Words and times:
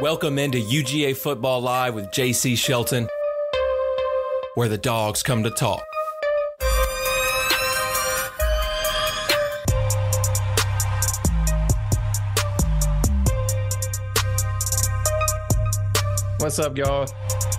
Welcome 0.00 0.40
into 0.40 0.58
UGA 0.58 1.16
Football 1.16 1.60
Live 1.60 1.94
with 1.94 2.06
JC 2.06 2.58
Shelton, 2.58 3.08
where 4.56 4.68
the 4.68 4.76
dogs 4.76 5.22
come 5.22 5.44
to 5.44 5.50
talk. 5.50 5.84
What's 16.40 16.58
up, 16.58 16.76
y'all? 16.76 17.06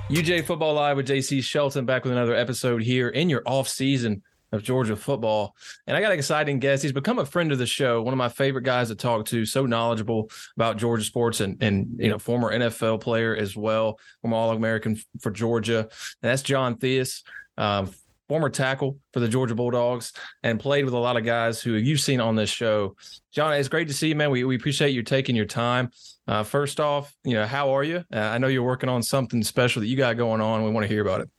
UGA 0.10 0.44
Football 0.44 0.74
Live 0.74 0.98
with 0.98 1.08
JC 1.08 1.42
Shelton 1.42 1.86
back 1.86 2.04
with 2.04 2.12
another 2.12 2.36
episode 2.36 2.84
here 2.84 3.08
in 3.08 3.30
your 3.30 3.44
off 3.46 3.70
season 3.70 4.22
of 4.56 4.64
Georgia 4.64 4.96
football. 4.96 5.56
And 5.88 5.96
I 5.96 6.02
got 6.02 6.12
an 6.12 6.18
exciting 6.18 6.60
guest. 6.60 6.84
He's 6.84 6.92
become 6.92 7.20
a 7.20 7.26
friend 7.26 7.52
of 7.52 7.58
the 7.58 7.66
show, 7.66 8.02
one 8.02 8.14
of 8.14 8.18
my 8.18 8.30
favorite 8.30 8.64
guys 8.64 8.88
to 8.90 8.96
talk 8.96 9.26
to, 9.28 9.46
so 9.46 9.66
knowledgeable 9.66 10.30
about 10.56 10.78
Georgia 10.78 11.04
sports 11.04 11.42
and 11.42 11.62
and 11.62 11.88
you 11.98 12.10
know, 12.10 12.20
former 12.20 12.52
NFL 12.52 13.02
player 13.02 13.36
as 13.36 13.56
well, 13.56 14.00
former 14.22 14.38
All-American 14.38 14.98
for 15.22 15.32
Georgia. 15.32 15.80
And 15.80 15.90
that's 16.22 16.42
John 16.42 16.76
Theus. 16.76 17.24
Um, 17.58 17.92
former 18.28 18.50
tackle 18.50 18.98
for 19.14 19.20
the 19.20 19.28
Georgia 19.28 19.56
Bulldogs 19.56 20.14
and 20.44 20.60
played 20.60 20.86
with 20.86 20.94
a 20.94 21.00
lot 21.00 21.18
of 21.18 21.24
guys 21.24 21.62
who 21.62 21.74
you've 21.74 22.00
seen 22.00 22.20
on 22.20 22.36
this 22.36 22.50
show. 22.50 22.96
John, 23.32 23.54
it's 23.54 23.68
great 23.68 23.88
to 23.88 23.94
see 23.94 24.10
you, 24.10 24.16
man. 24.16 24.32
We, 24.32 24.44
we 24.44 24.56
appreciate 24.56 24.92
you 24.92 25.04
taking 25.04 25.36
your 25.36 25.46
time. 25.46 25.92
Uh, 26.28 26.44
first 26.44 26.80
off, 26.80 27.14
you 27.24 27.34
know, 27.34 27.46
how 27.46 27.76
are 27.76 27.84
you? 27.84 28.04
Uh, 28.12 28.20
I 28.20 28.38
know 28.38 28.48
you're 28.48 28.64
working 28.64 28.90
on 28.90 29.04
something 29.04 29.44
special 29.44 29.82
that 29.82 29.88
you 29.88 29.96
got 29.96 30.18
going 30.18 30.42
on. 30.42 30.64
We 30.64 30.72
want 30.72 30.86
to 30.86 30.88
hear 30.88 31.02
about 31.02 31.22
it. 31.22 31.30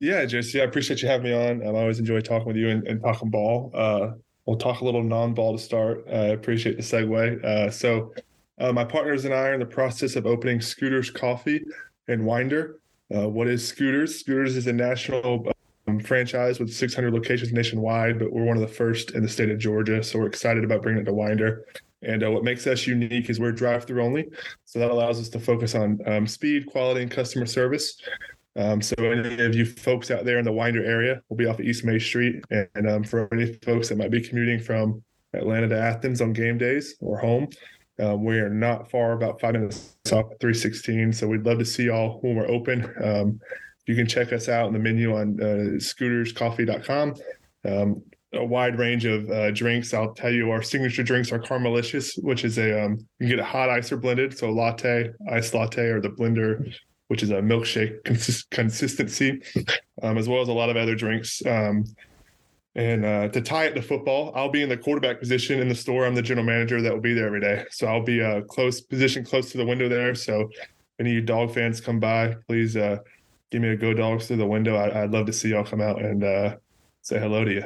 Yeah, 0.00 0.24
JC, 0.24 0.60
I 0.60 0.64
appreciate 0.64 1.02
you 1.02 1.08
having 1.08 1.24
me 1.24 1.32
on. 1.32 1.62
I 1.62 1.80
always 1.80 1.98
enjoy 1.98 2.20
talking 2.20 2.46
with 2.46 2.56
you 2.56 2.68
and, 2.68 2.86
and 2.86 3.02
talking 3.02 3.30
ball. 3.30 3.72
Uh, 3.74 4.12
we'll 4.46 4.56
talk 4.56 4.80
a 4.80 4.84
little 4.84 5.02
non-ball 5.02 5.56
to 5.56 5.62
start. 5.62 6.04
I 6.08 6.28
appreciate 6.28 6.76
the 6.76 6.82
segue. 6.82 7.44
Uh, 7.44 7.70
so, 7.70 8.14
uh, 8.60 8.72
my 8.72 8.84
partners 8.84 9.24
and 9.24 9.34
I 9.34 9.48
are 9.48 9.54
in 9.54 9.60
the 9.60 9.66
process 9.66 10.16
of 10.16 10.26
opening 10.26 10.60
Scooters 10.60 11.10
Coffee 11.10 11.64
and 12.06 12.24
Winder. 12.24 12.80
Uh, 13.14 13.28
what 13.28 13.48
is 13.48 13.66
Scooters? 13.66 14.18
Scooters 14.20 14.56
is 14.56 14.66
a 14.66 14.72
national 14.72 15.50
um, 15.86 16.00
franchise 16.00 16.60
with 16.60 16.72
600 16.72 17.12
locations 17.12 17.52
nationwide, 17.52 18.18
but 18.18 18.32
we're 18.32 18.44
one 18.44 18.56
of 18.56 18.60
the 18.60 18.68
first 18.68 19.12
in 19.12 19.22
the 19.22 19.28
state 19.28 19.50
of 19.50 19.58
Georgia. 19.58 20.02
So 20.02 20.18
we're 20.18 20.26
excited 20.26 20.64
about 20.64 20.82
bringing 20.82 21.02
it 21.02 21.06
to 21.06 21.14
Winder. 21.14 21.66
And 22.02 22.22
uh, 22.22 22.30
what 22.30 22.44
makes 22.44 22.66
us 22.66 22.86
unique 22.86 23.30
is 23.30 23.40
we're 23.40 23.52
drive-through 23.52 24.02
only, 24.02 24.28
so 24.64 24.78
that 24.78 24.90
allows 24.90 25.20
us 25.20 25.28
to 25.30 25.40
focus 25.40 25.74
on 25.74 25.98
um, 26.06 26.26
speed, 26.28 26.66
quality, 26.66 27.02
and 27.02 27.10
customer 27.10 27.46
service. 27.46 28.00
Um, 28.58 28.82
so 28.82 28.94
any 28.98 29.40
of 29.42 29.54
you 29.54 29.64
folks 29.64 30.10
out 30.10 30.24
there 30.24 30.38
in 30.38 30.44
the 30.44 30.52
Winder 30.52 30.84
area, 30.84 31.22
we'll 31.28 31.36
be 31.36 31.46
off 31.46 31.60
of 31.60 31.64
East 31.64 31.84
May 31.84 31.98
Street, 31.98 32.42
and, 32.50 32.68
and 32.74 32.90
um, 32.90 33.04
for 33.04 33.28
any 33.32 33.52
folks 33.64 33.88
that 33.88 33.98
might 33.98 34.10
be 34.10 34.20
commuting 34.20 34.58
from 34.58 35.02
Atlanta 35.32 35.68
to 35.68 35.80
Athens 35.80 36.20
on 36.20 36.32
game 36.32 36.58
days 36.58 36.96
or 37.00 37.18
home, 37.18 37.48
um, 38.00 38.24
we 38.24 38.38
are 38.38 38.50
not 38.50 38.90
far, 38.90 39.12
about 39.12 39.40
five 39.40 39.54
minutes 39.54 39.96
off 40.12 40.26
316. 40.40 41.12
So 41.12 41.28
we'd 41.28 41.46
love 41.46 41.58
to 41.58 41.64
see 41.64 41.84
y'all 41.84 42.18
when 42.20 42.36
we're 42.36 42.48
open. 42.48 42.92
Um, 43.02 43.40
you 43.86 43.94
can 43.94 44.06
check 44.06 44.32
us 44.32 44.48
out 44.48 44.66
in 44.66 44.72
the 44.72 44.78
menu 44.78 45.16
on 45.16 45.40
uh, 45.40 45.78
scooterscoffee.com. 45.78 47.14
Um, 47.64 48.02
a 48.34 48.44
wide 48.44 48.78
range 48.78 49.06
of 49.06 49.30
uh, 49.30 49.50
drinks. 49.52 49.94
I'll 49.94 50.12
tell 50.12 50.30
you, 50.30 50.50
our 50.50 50.62
signature 50.62 51.02
drinks 51.02 51.32
are 51.32 51.38
Caramelicious, 51.38 52.22
which 52.22 52.44
is 52.44 52.58
a 52.58 52.84
um, 52.84 52.98
you 53.18 53.26
can 53.26 53.28
get 53.28 53.38
a 53.38 53.44
hot 53.44 53.70
ice 53.70 53.90
or 53.90 53.96
blended, 53.96 54.36
so 54.36 54.50
a 54.50 54.52
latte, 54.52 55.10
iced 55.30 55.54
latte, 55.54 55.86
or 55.86 56.00
the 56.00 56.10
blender, 56.10 56.70
which 57.08 57.22
is 57.22 57.30
a 57.30 57.40
milkshake 57.40 58.02
consist- 58.04 58.50
consistency, 58.50 59.42
um, 60.02 60.16
as 60.16 60.28
well 60.28 60.40
as 60.40 60.48
a 60.48 60.52
lot 60.52 60.70
of 60.70 60.76
other 60.76 60.94
drinks. 60.94 61.44
Um, 61.44 61.84
and 62.74 63.04
uh, 63.04 63.28
to 63.28 63.40
tie 63.40 63.64
it 63.64 63.74
to 63.74 63.82
football, 63.82 64.32
I'll 64.36 64.50
be 64.50 64.62
in 64.62 64.68
the 64.68 64.76
quarterback 64.76 65.18
position 65.18 65.60
in 65.60 65.68
the 65.68 65.74
store. 65.74 66.06
I'm 66.06 66.14
the 66.14 66.22
general 66.22 66.46
manager 66.46 66.80
that 66.80 66.92
will 66.92 67.00
be 67.00 67.12
there 67.12 67.26
every 67.26 67.40
day, 67.40 67.64
so 67.70 67.88
I'll 67.88 68.04
be 68.04 68.20
a 68.20 68.38
uh, 68.38 68.40
close 68.42 68.80
position 68.80 69.24
close 69.24 69.50
to 69.50 69.58
the 69.58 69.66
window 69.66 69.88
there. 69.88 70.14
So, 70.14 70.48
any 71.00 71.12
you 71.12 71.20
dog 71.20 71.52
fans 71.52 71.80
come 71.80 71.98
by, 71.98 72.36
please 72.46 72.76
uh, 72.76 72.98
give 73.50 73.62
me 73.62 73.70
a 73.70 73.76
go 73.76 73.94
dogs 73.94 74.26
through 74.26 74.36
the 74.36 74.46
window. 74.46 74.76
I, 74.76 75.02
would 75.02 75.12
love 75.12 75.26
to 75.26 75.32
see 75.32 75.50
y'all 75.50 75.64
come 75.64 75.80
out 75.80 76.00
and 76.00 76.22
uh, 76.22 76.56
say 77.02 77.18
hello 77.18 77.44
to 77.44 77.52
you. 77.52 77.64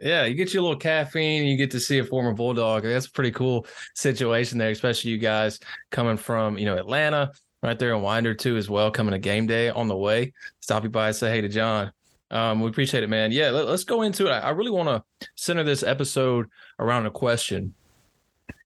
Yeah, 0.00 0.24
you 0.26 0.34
get 0.34 0.54
your 0.54 0.62
little 0.62 0.78
caffeine, 0.78 1.44
you 1.44 1.56
get 1.56 1.72
to 1.72 1.80
see 1.80 1.98
a 1.98 2.04
former 2.04 2.32
Bulldog. 2.32 2.84
That's 2.84 3.06
a 3.06 3.10
pretty 3.10 3.32
cool 3.32 3.66
situation 3.94 4.56
there, 4.56 4.70
especially 4.70 5.10
you 5.10 5.18
guys 5.18 5.58
coming 5.90 6.16
from, 6.16 6.56
you 6.56 6.66
know, 6.66 6.76
Atlanta, 6.76 7.32
right 7.62 7.78
there 7.78 7.94
in 7.94 8.02
Winder 8.02 8.34
too 8.34 8.56
as 8.56 8.68
well, 8.68 8.90
coming 8.90 9.12
to 9.12 9.18
game 9.18 9.46
day 9.46 9.70
on 9.70 9.88
the 9.88 9.96
way. 9.96 10.32
Stop 10.60 10.84
you 10.84 10.90
by 10.90 11.08
and 11.08 11.16
say 11.16 11.30
hey 11.30 11.40
to 11.40 11.48
John. 11.48 11.92
Um, 12.30 12.60
we 12.60 12.68
appreciate 12.68 13.02
it, 13.02 13.08
man. 13.08 13.32
Yeah, 13.32 13.50
let, 13.50 13.66
us 13.68 13.84
go 13.84 14.02
into 14.02 14.26
it. 14.26 14.30
I, 14.30 14.40
I 14.40 14.50
really 14.50 14.70
want 14.70 14.88
to 14.88 15.28
center 15.34 15.64
this 15.64 15.82
episode 15.82 16.46
around 16.78 17.06
a 17.06 17.10
question, 17.10 17.74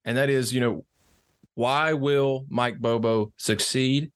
and 0.04 0.16
that 0.16 0.30
is, 0.30 0.53
you 0.53 0.60
know, 0.60 0.84
why 1.54 1.92
will 1.92 2.47
Mike 2.48 2.78
Bobo 2.78 3.32
succeed 3.36 4.10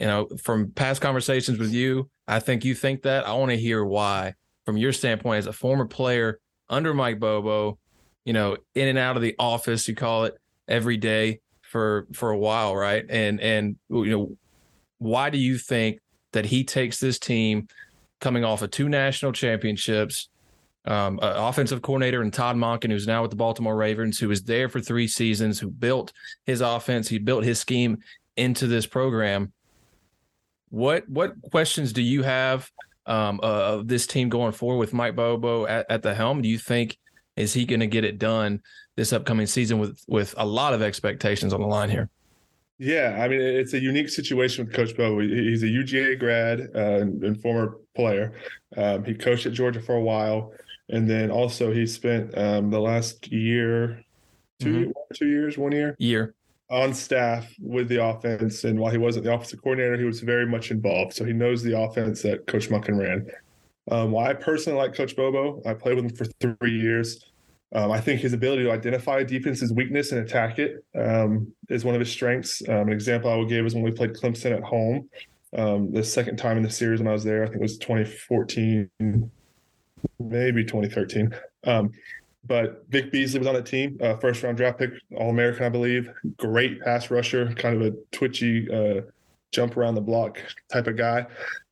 you 0.00 0.06
know, 0.06 0.28
from 0.42 0.70
past 0.70 1.02
conversations 1.02 1.58
with 1.58 1.72
you, 1.72 2.08
I 2.26 2.40
think 2.40 2.64
you 2.64 2.74
think 2.74 3.02
that. 3.02 3.28
I 3.28 3.34
want 3.34 3.50
to 3.50 3.56
hear 3.56 3.84
why, 3.84 4.34
from 4.64 4.78
your 4.78 4.94
standpoint 4.94 5.40
as 5.40 5.46
a 5.46 5.52
former 5.52 5.84
player 5.84 6.40
under 6.70 6.94
Mike 6.94 7.20
Bobo, 7.20 7.78
you 8.24 8.32
know, 8.32 8.56
in 8.74 8.88
and 8.88 8.98
out 8.98 9.16
of 9.16 9.22
the 9.22 9.34
office, 9.38 9.86
you 9.86 9.94
call 9.94 10.24
it 10.24 10.38
every 10.66 10.96
day 10.96 11.40
for 11.70 12.08
for 12.12 12.30
a 12.30 12.38
while, 12.38 12.74
right? 12.74 13.04
And 13.08 13.40
and 13.40 13.76
you 13.88 14.10
know, 14.10 14.36
why 14.98 15.30
do 15.30 15.38
you 15.38 15.56
think 15.56 16.00
that 16.32 16.44
he 16.44 16.64
takes 16.64 16.98
this 16.98 17.18
team 17.18 17.68
coming 18.20 18.44
off 18.44 18.62
of 18.62 18.72
two 18.72 18.88
national 18.88 19.32
championships, 19.32 20.28
um, 20.84 21.20
offensive 21.22 21.80
coordinator 21.80 22.22
and 22.22 22.32
Todd 22.32 22.56
Monken, 22.56 22.90
who's 22.90 23.06
now 23.06 23.22
with 23.22 23.30
the 23.30 23.36
Baltimore 23.36 23.76
Ravens, 23.76 24.18
who 24.18 24.28
was 24.28 24.42
there 24.42 24.68
for 24.68 24.80
three 24.80 25.06
seasons, 25.06 25.60
who 25.60 25.70
built 25.70 26.12
his 26.44 26.60
offense, 26.60 27.08
he 27.08 27.18
built 27.18 27.44
his 27.44 27.60
scheme 27.60 27.98
into 28.36 28.66
this 28.66 28.86
program. 28.86 29.52
What 30.70 31.08
what 31.08 31.40
questions 31.52 31.92
do 31.92 32.02
you 32.02 32.24
have 32.24 32.68
um, 33.06 33.38
uh, 33.44 33.74
of 33.74 33.86
this 33.86 34.08
team 34.08 34.28
going 34.28 34.52
forward 34.52 34.78
with 34.78 34.92
Mike 34.92 35.14
Bobo 35.14 35.66
at, 35.66 35.86
at 35.88 36.02
the 36.02 36.14
helm? 36.14 36.42
Do 36.42 36.48
you 36.48 36.58
think 36.58 36.98
is 37.36 37.52
he 37.52 37.64
going 37.64 37.80
to 37.80 37.86
get 37.86 38.04
it 38.04 38.18
done 38.18 38.60
this 38.96 39.12
upcoming 39.12 39.46
season 39.46 39.78
with 39.78 40.02
with 40.08 40.34
a 40.36 40.46
lot 40.46 40.74
of 40.74 40.82
expectations 40.82 41.52
on 41.52 41.60
the 41.60 41.66
line 41.66 41.90
here? 41.90 42.08
Yeah, 42.78 43.18
I 43.22 43.28
mean 43.28 43.40
it's 43.40 43.74
a 43.74 43.80
unique 43.80 44.08
situation 44.08 44.64
with 44.64 44.74
Coach 44.74 44.96
Bobo. 44.96 45.20
He's 45.20 45.62
a 45.62 45.66
UGA 45.66 46.18
grad 46.18 46.68
uh, 46.74 47.02
and 47.02 47.40
former 47.40 47.78
player. 47.94 48.32
Um, 48.76 49.04
he 49.04 49.14
coached 49.14 49.46
at 49.46 49.52
Georgia 49.52 49.80
for 49.80 49.96
a 49.96 50.00
while, 50.00 50.52
and 50.88 51.08
then 51.08 51.30
also 51.30 51.72
he 51.72 51.86
spent 51.86 52.36
um, 52.38 52.70
the 52.70 52.80
last 52.80 53.30
year, 53.30 54.02
2 54.60 54.68
mm-hmm. 54.68 54.90
two 55.14 55.28
years, 55.28 55.58
one 55.58 55.72
year, 55.72 55.94
year 55.98 56.34
on 56.70 56.94
staff 56.94 57.52
with 57.60 57.88
the 57.88 58.02
offense. 58.02 58.64
And 58.64 58.78
while 58.78 58.92
he 58.92 58.98
wasn't 58.98 59.24
the 59.24 59.34
offensive 59.34 59.60
coordinator, 59.60 59.98
he 59.98 60.04
was 60.04 60.20
very 60.20 60.46
much 60.46 60.70
involved. 60.70 61.14
So 61.14 61.24
he 61.24 61.32
knows 61.32 61.62
the 61.62 61.78
offense 61.78 62.22
that 62.22 62.46
Coach 62.46 62.70
Monken 62.70 62.98
ran. 62.98 63.26
Um, 63.90 64.16
I 64.16 64.32
personally 64.34 64.78
like 64.78 64.94
Coach 64.94 65.16
Bobo, 65.16 65.60
I 65.66 65.74
played 65.74 65.96
with 65.96 66.04
him 66.04 66.16
for 66.16 66.26
three 66.40 66.78
years. 66.78 67.29
Um, 67.72 67.92
I 67.92 68.00
think 68.00 68.20
his 68.20 68.32
ability 68.32 68.64
to 68.64 68.72
identify 68.72 69.22
defense's 69.22 69.72
weakness 69.72 70.12
and 70.12 70.20
attack 70.20 70.58
it 70.58 70.84
um, 70.98 71.52
is 71.68 71.84
one 71.84 71.94
of 71.94 72.00
his 72.00 72.10
strengths. 72.10 72.62
Um, 72.68 72.88
an 72.88 72.92
example 72.92 73.30
I 73.30 73.36
would 73.36 73.48
give 73.48 73.64
is 73.64 73.74
when 73.74 73.84
we 73.84 73.92
played 73.92 74.12
Clemson 74.12 74.56
at 74.56 74.62
home. 74.62 75.08
Um, 75.56 75.92
the 75.92 76.02
second 76.02 76.36
time 76.36 76.56
in 76.56 76.62
the 76.62 76.70
series 76.70 77.00
when 77.00 77.08
I 77.08 77.12
was 77.12 77.24
there, 77.24 77.42
I 77.42 77.46
think 77.46 77.56
it 77.56 77.62
was 77.62 77.78
2014, 77.78 78.90
maybe 80.18 80.64
2013. 80.64 81.34
Um, 81.64 81.90
but 82.44 82.84
Vic 82.88 83.12
Beasley 83.12 83.38
was 83.38 83.46
on 83.46 83.54
the 83.54 83.62
team, 83.62 83.98
uh, 84.00 84.16
first 84.16 84.42
round 84.42 84.56
draft 84.56 84.78
pick, 84.78 84.90
All 85.16 85.30
American, 85.30 85.64
I 85.64 85.68
believe. 85.68 86.10
Great 86.38 86.80
pass 86.80 87.10
rusher, 87.10 87.52
kind 87.54 87.80
of 87.80 87.92
a 87.92 87.96
twitchy, 88.12 88.68
uh, 88.70 89.02
jump 89.52 89.76
around 89.76 89.94
the 89.94 90.00
block 90.00 90.40
type 90.72 90.86
of 90.86 90.96
guy. 90.96 91.26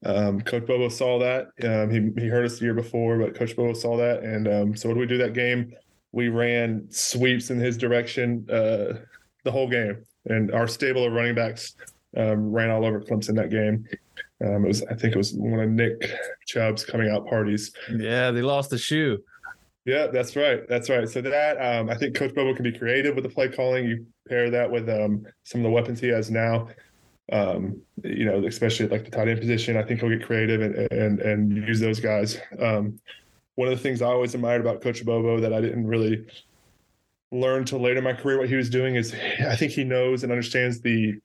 Um, 0.04 0.40
Coach 0.40 0.66
Bobo 0.66 0.88
saw 0.88 1.18
that. 1.18 1.48
Um, 1.64 1.90
he, 1.90 2.20
he 2.20 2.28
heard 2.28 2.44
us 2.44 2.58
the 2.58 2.66
year 2.66 2.74
before, 2.74 3.18
but 3.18 3.34
Coach 3.34 3.56
Bobo 3.56 3.72
saw 3.72 3.96
that. 3.96 4.22
And 4.22 4.48
um, 4.48 4.76
so, 4.76 4.88
what 4.88 4.94
do 4.94 5.00
we 5.00 5.06
do 5.06 5.18
that 5.18 5.32
game? 5.32 5.74
We 6.12 6.28
ran 6.28 6.86
sweeps 6.90 7.50
in 7.50 7.58
his 7.58 7.76
direction 7.76 8.46
uh, 8.50 9.00
the 9.44 9.50
whole 9.50 9.68
game. 9.68 10.04
And 10.26 10.52
our 10.52 10.66
stable 10.66 11.04
of 11.04 11.12
running 11.12 11.34
backs 11.34 11.74
um, 12.16 12.50
ran 12.50 12.70
all 12.70 12.84
over 12.84 13.00
Clemson 13.00 13.34
that 13.36 13.50
game. 13.50 13.86
Um, 14.44 14.64
it 14.64 14.68
was, 14.68 14.82
I 14.84 14.94
think 14.94 15.14
it 15.14 15.18
was 15.18 15.32
one 15.32 15.60
of 15.60 15.70
Nick 15.70 16.10
Chubb's 16.46 16.84
coming 16.84 17.10
out 17.10 17.26
parties. 17.26 17.72
Yeah, 17.90 18.30
they 18.30 18.42
lost 18.42 18.70
the 18.70 18.78
shoe. 18.78 19.22
Yeah, 19.84 20.08
that's 20.08 20.36
right. 20.36 20.68
That's 20.68 20.90
right. 20.90 21.08
So 21.08 21.22
that 21.22 21.56
um, 21.56 21.88
I 21.88 21.96
think 21.96 22.14
Coach 22.14 22.34
Bobo 22.34 22.54
can 22.54 22.62
be 22.62 22.72
creative 22.72 23.14
with 23.14 23.24
the 23.24 23.30
play 23.30 23.48
calling. 23.48 23.86
You 23.86 24.06
pair 24.28 24.50
that 24.50 24.70
with 24.70 24.88
um, 24.88 25.24
some 25.44 25.62
of 25.62 25.64
the 25.64 25.70
weapons 25.70 25.98
he 25.98 26.08
has 26.08 26.30
now. 26.30 26.68
Um, 27.32 27.80
you 28.04 28.26
know, 28.26 28.46
especially 28.46 28.86
like 28.88 29.04
the 29.04 29.10
tight 29.10 29.28
end 29.28 29.40
position. 29.40 29.76
I 29.76 29.82
think 29.82 30.00
he'll 30.00 30.10
get 30.10 30.24
creative 30.24 30.60
and 30.60 30.74
and 30.92 31.20
and 31.20 31.56
use 31.66 31.80
those 31.80 32.00
guys. 32.00 32.38
Um, 32.60 33.00
one 33.58 33.66
of 33.66 33.76
the 33.76 33.82
things 33.82 34.02
I 34.02 34.06
always 34.06 34.36
admired 34.36 34.60
about 34.60 34.80
Coach 34.80 35.04
Bobo 35.04 35.40
that 35.40 35.52
I 35.52 35.60
didn't 35.60 35.84
really 35.84 36.24
learn 37.32 37.64
till 37.64 37.80
later 37.80 37.98
in 37.98 38.04
my 38.04 38.12
career 38.12 38.38
what 38.38 38.48
he 38.48 38.54
was 38.54 38.70
doing 38.70 38.94
is 38.94 39.12
I 39.44 39.56
think 39.56 39.72
he 39.72 39.82
knows 39.82 40.22
and 40.22 40.30
understands 40.30 40.80
the 40.80 41.18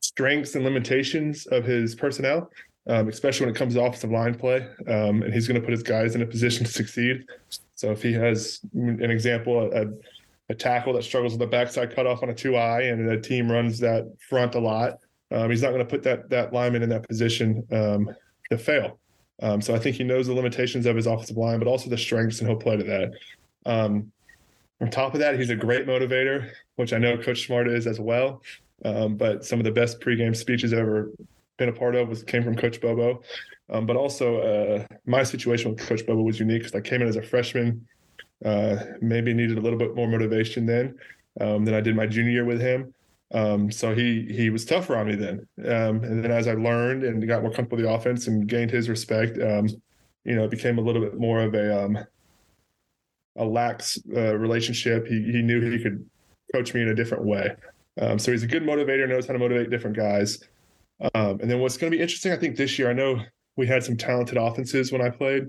strengths 0.00 0.54
and 0.54 0.64
limitations 0.64 1.44
of 1.44 1.66
his 1.66 1.94
personnel, 1.94 2.50
um, 2.88 3.10
especially 3.10 3.44
when 3.44 3.54
it 3.54 3.58
comes 3.58 3.74
to 3.74 3.82
offensive 3.82 4.10
line 4.10 4.34
play. 4.34 4.66
Um, 4.88 5.20
and 5.24 5.34
he's 5.34 5.46
going 5.46 5.60
to 5.60 5.64
put 5.64 5.72
his 5.72 5.82
guys 5.82 6.14
in 6.14 6.22
a 6.22 6.26
position 6.26 6.64
to 6.64 6.72
succeed. 6.72 7.26
So 7.74 7.90
if 7.90 8.02
he 8.02 8.14
has 8.14 8.60
an 8.72 9.10
example, 9.10 9.70
a, 9.70 9.84
a 10.48 10.54
tackle 10.54 10.94
that 10.94 11.04
struggles 11.04 11.34
with 11.34 11.40
the 11.40 11.46
backside 11.46 11.94
cutoff 11.94 12.22
on 12.22 12.30
a 12.30 12.34
two 12.34 12.56
eye, 12.56 12.84
and 12.84 13.06
the 13.06 13.20
team 13.20 13.52
runs 13.52 13.78
that 13.80 14.10
front 14.26 14.54
a 14.54 14.58
lot. 14.58 15.00
Um, 15.30 15.50
he's 15.50 15.60
not 15.60 15.68
going 15.68 15.84
to 15.84 15.90
put 15.90 16.02
that 16.04 16.30
that 16.30 16.54
lineman 16.54 16.82
in 16.82 16.88
that 16.88 17.06
position 17.06 17.62
um, 17.70 18.08
to 18.50 18.56
fail. 18.56 18.98
Um, 19.42 19.60
so 19.60 19.74
I 19.74 19.78
think 19.78 19.96
he 19.96 20.04
knows 20.04 20.26
the 20.26 20.34
limitations 20.34 20.86
of 20.86 20.96
his 20.96 21.06
offensive 21.06 21.36
line, 21.36 21.58
but 21.58 21.68
also 21.68 21.90
the 21.90 21.98
strengths, 21.98 22.40
and 22.40 22.48
he'll 22.48 22.58
play 22.58 22.76
to 22.76 22.84
that. 22.84 23.12
Um, 23.66 24.12
on 24.80 24.90
top 24.90 25.14
of 25.14 25.20
that, 25.20 25.38
he's 25.38 25.50
a 25.50 25.56
great 25.56 25.86
motivator, 25.86 26.50
which 26.76 26.92
I 26.92 26.98
know 26.98 27.16
Coach 27.16 27.46
Smart 27.46 27.68
is 27.68 27.86
as 27.86 27.98
well. 27.98 28.42
Um, 28.84 29.16
but 29.16 29.44
some 29.44 29.58
of 29.58 29.64
the 29.64 29.72
best 29.72 30.00
pregame 30.00 30.36
speeches 30.36 30.72
I've 30.72 30.80
ever 30.80 31.10
been 31.56 31.68
a 31.68 31.72
part 31.72 31.94
of 31.94 32.08
was 32.08 32.22
came 32.22 32.42
from 32.42 32.56
Coach 32.56 32.80
Bobo. 32.80 33.22
Um, 33.70 33.86
but 33.86 33.96
also, 33.96 34.38
uh, 34.38 34.86
my 35.06 35.22
situation 35.22 35.70
with 35.70 35.80
Coach 35.80 36.06
Bobo 36.06 36.22
was 36.22 36.38
unique 36.38 36.62
because 36.62 36.74
I 36.74 36.80
came 36.80 37.02
in 37.02 37.08
as 37.08 37.16
a 37.16 37.22
freshman, 37.22 37.86
uh, 38.44 38.76
maybe 39.00 39.32
needed 39.32 39.58
a 39.58 39.60
little 39.60 39.78
bit 39.78 39.94
more 39.94 40.06
motivation 40.06 40.66
then 40.66 40.96
um, 41.40 41.64
than 41.64 41.74
I 41.74 41.80
did 41.80 41.96
my 41.96 42.06
junior 42.06 42.32
year 42.32 42.44
with 42.44 42.60
him. 42.60 42.93
Um, 43.32 43.70
so 43.70 43.94
he 43.94 44.26
he 44.30 44.50
was 44.50 44.64
tougher 44.64 44.96
on 44.96 45.08
me 45.08 45.16
then. 45.16 45.46
Um, 45.60 46.04
and 46.04 46.22
then 46.22 46.30
as 46.30 46.46
I 46.46 46.54
learned 46.54 47.04
and 47.04 47.26
got 47.26 47.42
more 47.42 47.50
comfortable 47.50 47.78
with 47.78 47.86
the 47.86 47.92
offense 47.92 48.26
and 48.26 48.46
gained 48.46 48.70
his 48.70 48.88
respect, 48.88 49.40
um, 49.40 49.68
you 50.24 50.34
know, 50.34 50.44
it 50.44 50.50
became 50.50 50.78
a 50.78 50.82
little 50.82 51.02
bit 51.02 51.18
more 51.18 51.40
of 51.40 51.54
a 51.54 51.84
um, 51.84 51.98
a 53.36 53.44
lax 53.44 53.98
uh, 54.14 54.36
relationship. 54.36 55.06
He 55.06 55.22
he 55.22 55.42
knew 55.42 55.60
he 55.60 55.82
could 55.82 56.08
coach 56.52 56.74
me 56.74 56.82
in 56.82 56.88
a 56.88 56.94
different 56.94 57.24
way. 57.24 57.54
Um, 58.00 58.18
so 58.18 58.32
he's 58.32 58.42
a 58.42 58.48
good 58.48 58.62
motivator, 58.62 59.08
knows 59.08 59.26
how 59.26 59.32
to 59.32 59.38
motivate 59.38 59.70
different 59.70 59.96
guys. 59.96 60.42
Um, 61.14 61.40
and 61.40 61.50
then 61.50 61.60
what's 61.60 61.76
going 61.76 61.90
to 61.90 61.96
be 61.96 62.02
interesting, 62.02 62.32
I 62.32 62.36
think 62.36 62.56
this 62.56 62.78
year, 62.78 62.90
I 62.90 62.92
know 62.92 63.20
we 63.56 63.66
had 63.66 63.82
some 63.84 63.96
talented 63.96 64.36
offenses 64.36 64.92
when 64.92 65.00
I 65.00 65.10
played, 65.10 65.46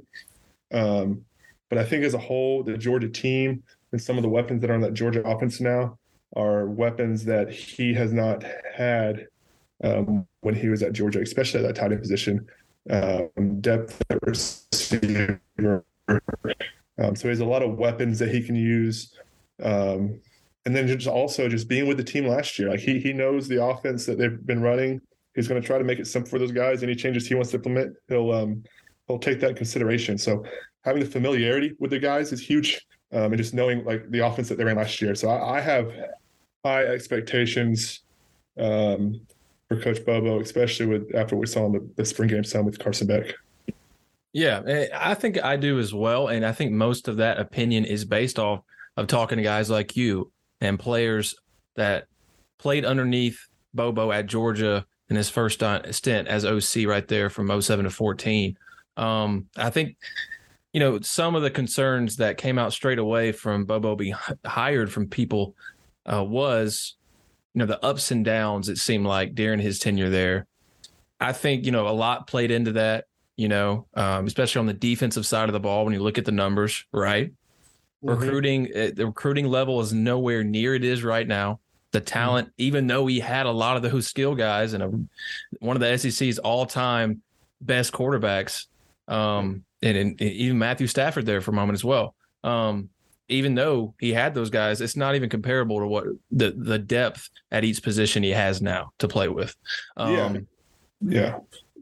um, 0.72 1.24
but 1.70 1.80
I 1.80 1.84
think 1.84 2.04
as 2.04 2.14
a 2.14 2.20
whole, 2.20 2.64
the 2.64 2.78
Georgia 2.78 3.10
team 3.10 3.64
and 3.92 4.02
some 4.02 4.18
of 4.18 4.24
the 4.24 4.30
weapons 4.30 4.62
that 4.62 4.70
are 4.70 4.74
on 4.74 4.82
that 4.82 4.94
Georgia 4.94 5.22
offense 5.24 5.60
now 5.60 5.98
are 6.36 6.68
weapons 6.68 7.26
that 7.26 7.52
he 7.52 7.94
has 7.94 8.14
not 8.14 8.44
had 8.74 9.28
um, 9.84 10.28
when 10.42 10.56
he 10.56 10.70
was 10.70 10.84
at 10.84 10.94
Georgia, 10.94 11.22
especially 11.22 11.62
at 11.62 11.68
that 11.68 11.76
tight 11.76 11.92
end 11.92 12.02
position. 12.02 12.46
Um, 12.90 13.62
depth 13.62 14.02
at 14.10 14.20
receiver. 14.22 15.42
Um, 16.08 17.16
so 17.16 17.24
he 17.24 17.30
has 17.30 17.40
a 17.40 17.46
lot 17.46 17.64
of 17.64 17.78
weapons 17.78 18.20
that 18.20 18.30
he 18.30 18.44
can 18.44 18.56
use. 18.56 19.14
Um, 19.64 20.22
and 20.66 20.76
then 20.76 20.88
just 20.88 21.08
also 21.08 21.48
just 21.48 21.68
being 21.68 21.88
with 21.88 21.98
the 21.98 22.04
team 22.04 22.28
last 22.28 22.58
year, 22.58 22.70
like 22.70 22.80
he 22.80 23.00
he 23.00 23.14
knows 23.14 23.48
the 23.48 23.64
offense 23.64 24.06
that 24.06 24.18
they've 24.18 24.46
been 24.46 24.62
running. 24.62 25.02
He's 25.36 25.48
going 25.48 25.62
to 25.62 25.66
try 25.66 25.78
to 25.78 25.84
make 25.84 26.00
it 26.00 26.08
simple 26.08 26.30
for 26.30 26.40
those 26.40 26.52
guys. 26.52 26.82
Any 26.82 26.96
changes 26.96 27.28
he 27.28 27.36
wants 27.36 27.52
to 27.52 27.58
implement, 27.58 27.96
he'll 28.08 28.32
um, 28.32 28.64
he'll 29.08 29.20
take 29.20 29.40
that 29.42 29.56
consideration. 29.56 30.18
So 30.18 30.44
having 30.84 31.04
the 31.04 31.10
familiarity 31.10 31.74
with 31.80 31.92
the 31.92 32.00
guys 32.00 32.32
is 32.32 32.42
huge, 32.42 32.86
um, 33.12 33.26
and 33.26 33.38
just 33.38 33.54
knowing 33.54 33.84
like 33.86 34.10
the 34.10 34.20
offense 34.20 34.50
that 34.50 34.58
they 34.58 34.64
ran 34.64 34.78
last 34.78 35.02
year. 35.02 35.14
So 35.14 35.30
I, 35.30 35.58
I 35.58 35.62
have 35.62 35.92
high 36.66 36.84
expectations 36.84 38.02
um, 38.60 39.22
for 39.68 39.80
Coach 39.80 40.04
Bobo, 40.04 40.40
especially 40.40 40.88
with 40.88 41.14
after 41.16 41.36
we 41.36 41.46
saw 41.46 41.68
in 41.68 41.74
the, 41.74 41.90
the 41.96 42.04
spring 42.04 42.30
game 42.30 42.44
some 42.44 42.66
with 42.66 42.80
Carson 42.80 43.06
Beck. 43.06 43.36
Yeah, 44.34 44.88
I 44.94 45.14
think 45.14 45.42
I 45.42 45.56
do 45.56 45.80
as 45.80 45.94
well, 45.94 46.28
and 46.28 46.46
I 46.46 46.52
think 46.52 46.72
most 46.72 47.08
of 47.08 47.18
that 47.18 47.40
opinion 47.40 47.86
is 47.86 48.04
based 48.04 48.40
off 48.40 48.64
of 48.98 49.08
talking 49.08 49.38
to 49.38 49.44
guys 49.44 49.70
like 49.70 49.96
you 49.96 50.32
and 50.60 50.80
players 50.80 51.36
that 51.76 52.08
played 52.58 52.84
underneath 52.84 53.40
Bobo 53.74 54.12
at 54.12 54.26
Georgia 54.26 54.86
in 55.10 55.16
his 55.16 55.30
first 55.30 55.62
stint 55.92 56.28
as 56.28 56.46
OC 56.46 56.88
right 56.88 57.08
there 57.08 57.30
from 57.30 57.62
07 57.62 57.86
to 57.86 57.92
14. 57.92 58.58
Um, 58.98 59.46
I 59.56 59.70
think, 59.70 59.98
you 60.74 60.80
know, 60.80 61.00
some 61.02 61.36
of 61.36 61.44
the 61.44 61.52
concerns 61.52 62.18
that 62.18 62.38
came 62.38 62.58
out 62.58 62.74
straight 62.74 63.00
away 63.00 63.32
from 63.32 63.66
Bobo 63.66 63.96
being 63.96 64.16
hired 64.46 64.92
from 64.92 65.08
people 65.08 65.56
uh, 66.12 66.24
was, 66.24 66.96
you 67.54 67.60
know, 67.60 67.66
the 67.66 67.84
ups 67.84 68.12
and 68.12 68.24
downs, 68.24 68.70
it 68.70 68.78
seemed 68.78 69.06
like 69.06 69.36
during 69.36 69.60
his 69.60 69.80
tenure 69.80 70.10
there. 70.10 70.48
I 71.20 71.32
think, 71.34 71.66
you 71.66 71.72
know, 71.72 71.88
a 71.88 71.90
lot 71.90 72.28
played 72.28 72.52
into 72.52 72.74
that, 72.74 73.06
you 73.38 73.48
know, 73.48 73.88
um, 73.94 74.28
especially 74.28 74.60
on 74.60 74.66
the 74.66 74.74
defensive 74.74 75.26
side 75.26 75.50
of 75.50 75.54
the 75.54 75.60
ball 75.60 75.86
when 75.86 75.94
you 75.94 76.02
look 76.02 76.18
at 76.18 76.26
the 76.26 76.32
numbers, 76.32 76.86
right? 76.92 77.32
Mm-hmm. 78.04 78.10
Recruiting, 78.10 78.72
eh, 78.74 78.92
the 78.94 79.08
recruiting 79.08 79.48
level 79.48 79.80
is 79.82 79.94
nowhere 79.94 80.44
near 80.44 80.76
it 80.76 80.84
is 80.84 81.04
right 81.04 81.28
now. 81.28 81.60
The 81.92 82.00
mm-hmm. 82.00 82.06
talent, 82.06 82.48
mm-hmm. 82.50 82.64
even 82.64 82.88
though 82.88 83.08
he 83.08 83.20
had 83.20 83.46
a 83.46 83.52
lot 83.52 83.78
of 83.78 83.84
those 83.84 84.08
skill 84.08 84.36
guys 84.36 84.74
and 84.74 84.84
a, 84.84 84.92
one 85.60 85.76
of 85.76 85.80
the 85.80 85.98
SEC's 85.98 86.40
all 86.40 86.66
time 86.66 87.22
best 87.62 87.94
quarterbacks, 87.94 88.66
um, 89.08 89.64
and, 89.82 89.98
and, 89.98 90.22
even 90.22 90.58
Matthew 90.58 90.88
Stafford 90.88 91.26
there 91.26 91.42
for 91.42 91.52
a 91.52 91.54
moment 91.54 91.76
as 91.76 91.86
well. 91.86 92.16
Um, 92.44 92.90
even 93.28 93.56
though 93.56 93.94
he 94.00 94.14
had 94.14 94.34
those 94.36 94.50
guys, 94.50 94.82
it's 94.82 94.96
not 94.96 95.16
even 95.16 95.30
comparable 95.30 95.80
to 95.80 95.88
what 95.88 96.06
the 96.32 96.52
the 96.52 96.80
depth 96.80 97.30
at 97.52 97.64
each 97.64 97.82
position 97.84 98.24
he 98.24 98.32
has 98.32 98.62
now 98.62 98.92
to 99.00 99.08
play 99.08 99.28
with. 99.30 99.56
Um, 99.98 100.12
yeah, 100.12 100.38
yeah 101.02 101.40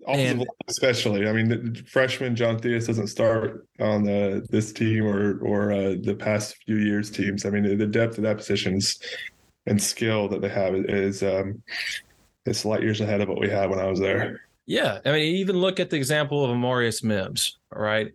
and, 0.08 0.46
especially. 0.68 1.28
I 1.28 1.34
mean, 1.34 1.50
the 1.50 1.84
freshman 1.88 2.36
John 2.36 2.60
Theus 2.60 2.88
doesn't 2.88 3.08
start 3.08 3.68
on 3.80 4.04
the 4.04 4.46
this 4.50 4.72
team 4.72 5.06
or 5.06 5.40
or 5.40 5.72
uh, 5.72 5.96
the 6.02 6.16
past 6.16 6.58
few 6.66 6.78
years 6.78 7.10
teams. 7.10 7.46
I 7.46 7.50
mean, 7.50 7.78
the 7.78 7.88
depth 7.88 8.18
of 8.18 8.24
that 8.24 8.38
positions 8.38 9.00
and 9.66 9.82
skill 9.82 10.28
that 10.30 10.42
they 10.42 10.50
have 10.50 10.76
is 10.76 11.24
um, 11.24 11.62
it's 12.46 12.66
light 12.66 12.82
years 12.82 13.02
ahead 13.02 13.22
of 13.22 13.30
what 13.30 13.40
we 13.40 13.50
had 13.50 13.70
when 13.70 13.80
I 13.80 13.86
was 13.86 14.00
there. 14.00 14.42
Yeah, 14.66 15.00
I 15.06 15.12
mean, 15.12 15.36
even 15.36 15.58
look 15.58 15.80
at 15.80 15.90
the 15.90 15.98
example 15.98 16.44
of 16.44 16.52
Amarius 16.52 17.04
Mims. 17.04 17.58
Right, 17.72 18.12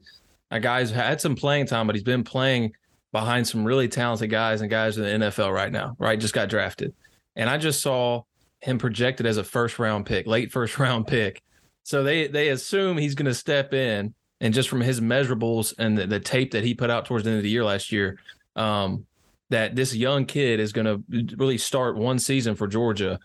a 0.51 0.61
guy's 0.61 0.91
had 0.91 1.21
some 1.21 1.37
playing 1.37 1.67
time, 1.67 1.87
but 1.87 1.97
he's 1.97 2.05
been 2.05 2.25
playing 2.25 2.73
behind 3.13 3.47
some 3.47 3.65
really 3.65 3.89
talented 3.89 4.31
guys 4.31 4.61
and 4.61 4.71
guys 4.71 4.99
in 4.99 5.21
the 5.21 5.27
NFL 5.27 5.53
right 5.53 5.73
now. 5.73 5.97
Right, 5.99 6.19
just 6.19 6.35
got 6.35 6.49
drafted, 6.49 6.95
and 7.37 7.49
I 7.49 7.59
just 7.59 7.81
saw 7.81 8.23
him 8.61 8.79
projected 8.79 9.27
as 9.27 9.37
a 9.37 9.45
first 9.45 9.79
round 9.79 10.07
pick, 10.07 10.27
late 10.27 10.51
first 10.53 10.79
round 10.79 11.07
pick 11.07 11.43
so 11.89 12.03
they 12.03 12.27
they 12.27 12.51
assume 12.51 12.99
he's 12.99 13.15
going 13.15 13.25
to 13.25 13.35
step 13.35 13.73
in, 13.73 14.15
and 14.43 14.53
just 14.53 14.69
from 14.69 14.83
his 14.83 15.01
measurables 15.01 15.73
and 15.79 15.97
the, 15.97 16.07
the, 16.07 16.21
tape 16.21 16.51
that 16.51 16.63
he 16.63 16.75
put 16.75 16.91
out 16.91 17.07
towards 17.07 17.25
the 17.25 17.31
end 17.31 17.39
of 17.39 17.43
the 17.43 17.49
year 17.49 17.65
last 17.65 17.91
year, 17.91 18.19
um, 18.57 19.07
that 19.49 19.75
this 19.75 19.95
young 19.95 20.27
kid 20.27 20.61
is 20.61 20.75
going 20.75 20.85
to 20.85 21.37
really 21.39 21.57
start 21.57 21.97
one 21.97 22.19
season 22.19 22.55
for 22.55 22.67
Georgia 22.67 23.19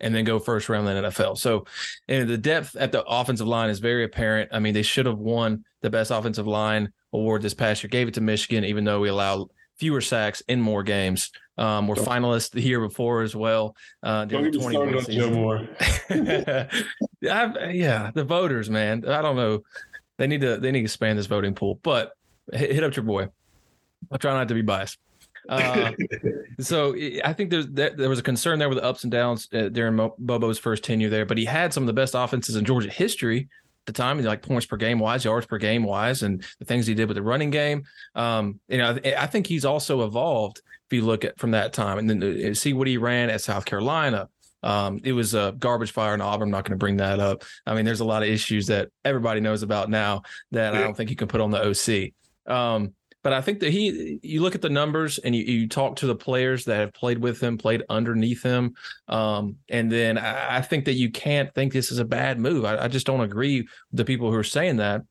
and 0.00 0.14
then 0.14 0.24
go 0.24 0.38
first 0.38 0.68
round 0.68 0.88
in 0.88 1.02
the 1.02 1.08
NFL. 1.08 1.38
So, 1.38 1.66
and 2.08 2.28
the 2.28 2.38
depth 2.38 2.76
at 2.76 2.92
the 2.92 3.04
offensive 3.04 3.46
line 3.46 3.70
is 3.70 3.78
very 3.78 4.04
apparent. 4.04 4.50
I 4.52 4.58
mean, 4.58 4.74
they 4.74 4.82
should 4.82 5.06
have 5.06 5.18
won 5.18 5.64
the 5.82 5.90
best 5.90 6.10
offensive 6.10 6.46
line 6.46 6.92
award 7.12 7.42
this 7.42 7.54
past 7.54 7.82
year. 7.82 7.88
Gave 7.88 8.08
it 8.08 8.14
to 8.14 8.20
Michigan, 8.20 8.64
even 8.64 8.84
though 8.84 9.00
we 9.00 9.08
allowed 9.08 9.48
fewer 9.76 10.00
sacks 10.00 10.42
in 10.48 10.60
more 10.60 10.82
games. 10.82 11.30
Um, 11.56 11.88
we're 11.88 11.94
finalists 11.96 12.50
the 12.50 12.60
year 12.60 12.80
before 12.80 13.22
as 13.22 13.34
well. 13.34 13.74
Uh, 14.02 14.24
Don't 14.26 14.50
get 14.50 14.60
started 14.60 14.96
on 14.96 15.04
Joe 15.04 15.30
Moore. 15.30 15.68
yeah, 17.20 18.10
the 18.14 18.24
voters, 18.24 18.70
man. 18.70 19.04
I 19.06 19.22
don't 19.22 19.36
know. 19.36 19.62
They 20.18 20.26
need 20.26 20.42
to 20.42 20.58
they 20.58 20.70
need 20.70 20.80
to 20.80 20.84
expand 20.84 21.18
this 21.18 21.26
voting 21.26 21.54
pool. 21.54 21.80
But 21.82 22.12
hit, 22.52 22.72
hit 22.72 22.84
up 22.84 22.94
your 22.94 23.04
boy. 23.04 23.28
I'll 24.10 24.18
try 24.18 24.32
not 24.32 24.48
to 24.48 24.54
be 24.54 24.62
biased. 24.62 24.98
Uh, 25.48 25.92
so 26.60 26.94
I 27.24 27.32
think 27.32 27.50
there's 27.50 27.66
there, 27.68 27.90
there, 27.90 28.08
was 28.08 28.18
a 28.18 28.22
concern 28.22 28.58
there 28.58 28.68
with 28.68 28.78
the 28.78 28.84
ups 28.84 29.04
and 29.04 29.10
downs 29.10 29.48
uh, 29.52 29.68
during 29.68 29.96
Mo, 29.96 30.14
Bobo's 30.18 30.58
first 30.58 30.84
tenure 30.84 31.08
there, 31.08 31.24
but 31.24 31.38
he 31.38 31.44
had 31.44 31.72
some 31.72 31.82
of 31.82 31.86
the 31.86 31.92
best 31.92 32.14
offenses 32.14 32.56
in 32.56 32.64
Georgia 32.64 32.90
history 32.90 33.48
at 33.86 33.86
the 33.86 33.92
time, 33.92 34.22
like 34.22 34.42
points 34.42 34.66
per 34.66 34.76
game 34.76 34.98
wise, 34.98 35.24
yards 35.24 35.46
per 35.46 35.58
game 35.58 35.84
wise, 35.84 36.22
and 36.22 36.44
the 36.58 36.64
things 36.64 36.86
he 36.86 36.94
did 36.94 37.08
with 37.08 37.16
the 37.16 37.22
running 37.22 37.50
game. 37.50 37.84
Um, 38.14 38.60
you 38.68 38.78
know, 38.78 38.98
I 39.16 39.26
think 39.26 39.46
he's 39.46 39.64
also 39.64 40.04
evolved 40.04 40.60
if 40.90 40.96
you 40.96 41.02
look 41.02 41.24
at 41.24 41.38
from 41.38 41.52
that 41.52 41.72
time 41.72 41.98
and 41.98 42.10
then 42.10 42.50
uh, 42.50 42.54
see 42.54 42.72
what 42.72 42.86
he 42.86 42.96
ran 42.96 43.30
at 43.30 43.40
South 43.40 43.64
Carolina. 43.64 44.28
Um, 44.62 45.00
it 45.04 45.12
was 45.12 45.34
a 45.34 45.54
garbage 45.58 45.92
fire 45.92 46.14
in 46.14 46.20
Auburn. 46.20 46.48
I'm 46.48 46.50
not 46.50 46.64
going 46.64 46.72
to 46.72 46.76
bring 46.76 46.98
that 46.98 47.18
up. 47.18 47.44
I 47.66 47.74
mean, 47.74 47.84
there's 47.84 48.00
a 48.00 48.04
lot 48.04 48.22
of 48.22 48.28
issues 48.28 48.66
that 48.66 48.90
everybody 49.04 49.40
knows 49.40 49.62
about 49.62 49.88
now 49.88 50.22
that 50.52 50.74
I 50.74 50.80
don't 50.80 50.94
think 50.94 51.08
you 51.08 51.16
can 51.16 51.28
put 51.28 51.40
on 51.40 51.50
the 51.50 51.64
OC. 51.64 52.12
Um, 52.52 52.92
but 53.22 53.32
I 53.32 53.40
think 53.40 53.60
that 53.60 53.70
he, 53.70 54.18
you 54.22 54.40
look 54.40 54.54
at 54.54 54.62
the 54.62 54.70
numbers 54.70 55.18
and 55.18 55.34
you, 55.36 55.44
you 55.44 55.68
talk 55.68 55.96
to 55.96 56.06
the 56.06 56.14
players 56.14 56.64
that 56.64 56.80
have 56.80 56.94
played 56.94 57.18
with 57.18 57.40
him, 57.40 57.58
played 57.58 57.82
underneath 57.90 58.42
him. 58.42 58.74
Um, 59.08 59.56
and 59.68 59.92
then 59.92 60.16
I, 60.16 60.58
I, 60.58 60.60
think 60.62 60.86
that 60.86 60.94
you 60.94 61.10
can't 61.10 61.54
think 61.54 61.72
this 61.72 61.92
is 61.92 61.98
a 61.98 62.04
bad 62.04 62.38
move. 62.38 62.64
I, 62.64 62.84
I 62.84 62.88
just 62.88 63.06
don't 63.06 63.20
agree 63.20 63.60
with 63.60 63.68
the 63.92 64.04
people 64.04 64.30
who 64.30 64.38
are 64.38 64.44
saying 64.44 64.76
that. 64.76 65.02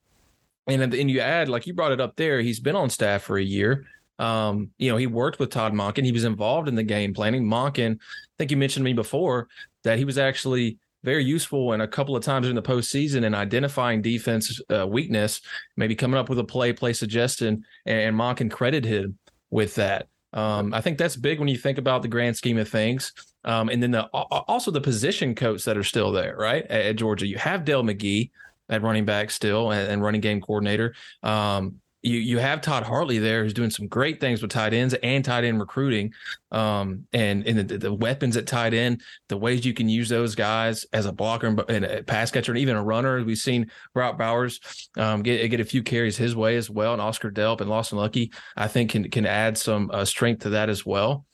And 0.68 0.92
then 0.92 1.10
you 1.10 1.20
add, 1.20 1.50
like 1.50 1.68
you 1.68 1.74
brought 1.74 1.92
it 1.92 2.02
up 2.02 2.16
there, 2.16 2.42
he's 2.42 2.60
been 2.60 2.76
on 2.76 2.90
staff 2.90 3.24
for 3.24 3.38
a 3.38 3.44
year. 3.44 3.86
Um, 4.18 4.72
you 4.78 4.92
know, 4.92 4.98
he 4.98 5.08
worked 5.08 5.40
with 5.40 5.50
Todd 5.50 5.74
Monken. 5.74 6.04
He 6.04 6.12
was 6.12 6.26
involved 6.26 6.68
in 6.68 6.76
the 6.76 6.84
game 6.84 7.14
planning. 7.14 7.46
Monken, 7.46 7.96
I 7.96 8.34
think 8.38 8.52
you 8.52 8.58
mentioned 8.58 8.84
me 8.84 8.94
before 8.94 9.48
that 9.84 9.98
he 9.98 10.06
was 10.06 10.18
actually 10.18 10.78
very 11.04 11.24
useful 11.24 11.74
and 11.74 11.82
a 11.82 11.88
couple 11.88 12.16
of 12.16 12.24
times 12.24 12.48
in 12.48 12.56
the 12.56 12.62
postseason 12.62 13.24
in 13.24 13.34
identifying 13.34 14.02
defense 14.02 14.60
uh, 14.74 14.86
weakness, 14.88 15.42
maybe 15.78 15.96
coming 15.96 16.20
up 16.20 16.30
with 16.30 16.40
a 16.40 16.44
play, 16.44 16.74
play 16.74 16.94
suggestion, 16.94 17.64
and, 17.86 18.16
Monken 18.16 18.52
credited 18.52 18.86
him 18.86 19.18
with 19.50 19.76
that. 19.76 20.08
Um, 20.34 20.74
I 20.74 20.82
think 20.82 20.98
that's 20.98 21.16
big 21.16 21.40
when 21.40 21.48
you 21.48 21.58
think 21.58 21.78
about 21.78 22.02
the 22.02 22.08
grand 22.08 22.36
scheme 22.36 22.58
of 22.58 22.68
things. 22.68 23.14
Um, 23.46 23.70
and 23.70 23.82
then 23.82 23.92
the 23.92 24.04
also 24.08 24.70
the 24.70 24.82
position 24.82 25.34
coach 25.34 25.64
that 25.64 25.78
are 25.78 25.84
still 25.84 26.12
there, 26.12 26.36
right? 26.38 26.66
At, 26.66 26.82
at 26.82 26.96
Georgia, 26.98 27.26
you 27.26 27.38
have 27.38 27.66
Dell 27.66 27.84
McGee 27.84 28.30
at 28.68 28.82
running 28.82 29.06
back 29.06 29.32
still 29.32 29.72
and, 29.72 29.90
and 29.90 30.04
running 30.04 30.22
game 30.22 30.42
coordinator. 30.42 30.94
Um, 31.24 31.80
you 32.02 32.18
you 32.18 32.38
have 32.38 32.62
Todd 32.62 32.84
Hartley 32.84 33.18
there 33.18 33.44
who's 33.44 33.54
doing 33.54 33.70
some 33.70 33.88
great 33.88 34.22
things 34.22 34.42
with 34.42 34.52
tight 34.52 34.74
ends 34.74 34.94
and 35.04 35.24
tight 35.24 35.44
end 35.44 35.60
recruiting, 35.60 36.14
um, 36.52 37.06
and 37.12 37.46
and 37.46 37.68
the, 37.68 37.78
the, 37.78 37.94
weapons 37.94 38.38
at 38.38 38.48
tight 38.48 38.74
end, 38.74 39.02
the 39.28 39.38
ways 39.38 39.66
you 39.66 39.74
can 39.74 39.90
use 39.90 40.08
those 40.08 40.34
guys 40.34 40.86
as 40.94 41.06
a 41.06 41.12
blocker 41.12 41.48
and, 41.68 41.86
a 41.86 42.04
pass 42.04 42.32
catcher 42.32 42.52
and 42.52 42.60
even 42.60 42.78
a 42.78 42.84
runner. 42.84 43.24
We've 43.24 43.38
seen 43.38 43.70
Brock 43.94 44.18
Bowers 44.18 44.62
um, 44.98 45.24
get 45.24 45.46
get 45.50 45.60
a 45.60 45.66
few 45.66 45.84
carries 45.84 46.16
his 46.16 46.36
way 46.36 46.56
as 46.56 46.70
well, 46.70 46.94
and 46.94 47.02
Oscar 47.02 47.32
Delp 47.32 47.60
and 47.60 47.70
Lawson 47.70 47.98
Luckie 47.98 48.32
I 48.56 48.68
think 48.68 48.92
can 48.92 49.10
can 49.10 49.26
add 49.26 49.58
some 49.58 49.92
uh, 49.92 50.06
strength 50.06 50.44
to 50.44 50.52
that 50.52 50.70
as 50.70 50.86
well. 50.86 51.26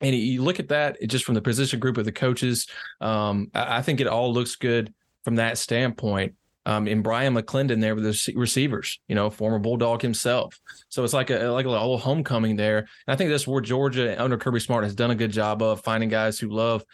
And 0.00 0.14
you 0.14 0.42
look 0.42 0.60
at 0.60 0.68
that 0.68 0.96
just 1.08 1.24
from 1.24 1.34
the 1.34 1.42
position 1.42 1.80
group 1.80 1.98
of 1.98 2.04
the 2.04 2.12
coaches. 2.12 2.68
Um, 3.00 3.50
I, 3.52 3.78
I 3.78 3.82
think 3.82 4.00
it 4.00 4.06
all 4.06 4.32
looks 4.32 4.54
good 4.54 4.94
from 5.24 5.36
that 5.36 5.58
standpoint 5.58 6.34
um, 6.68 6.86
and 6.86 7.02
Bryan 7.02 7.34
McClendon 7.34 7.80
there 7.80 7.94
with 7.94 8.04
the 8.04 8.32
receivers, 8.36 9.00
you 9.08 9.14
know, 9.14 9.30
former 9.30 9.58
Bulldog 9.58 10.02
himself. 10.02 10.60
So 10.90 11.02
it's 11.02 11.14
like 11.14 11.30
a 11.30 11.46
like 11.46 11.64
a 11.64 11.70
little 11.70 11.96
homecoming 11.96 12.56
there. 12.56 12.78
And 12.78 12.88
I 13.08 13.16
think 13.16 13.30
that's 13.30 13.46
where 13.46 13.62
Georgia 13.62 14.22
under 14.22 14.36
Kirby 14.36 14.60
Smart 14.60 14.84
has 14.84 14.94
done 14.94 15.10
a 15.10 15.14
good 15.14 15.32
job 15.32 15.62
of 15.62 15.80
finding 15.80 16.10
guys 16.10 16.38
who 16.38 16.50
love 16.50 16.84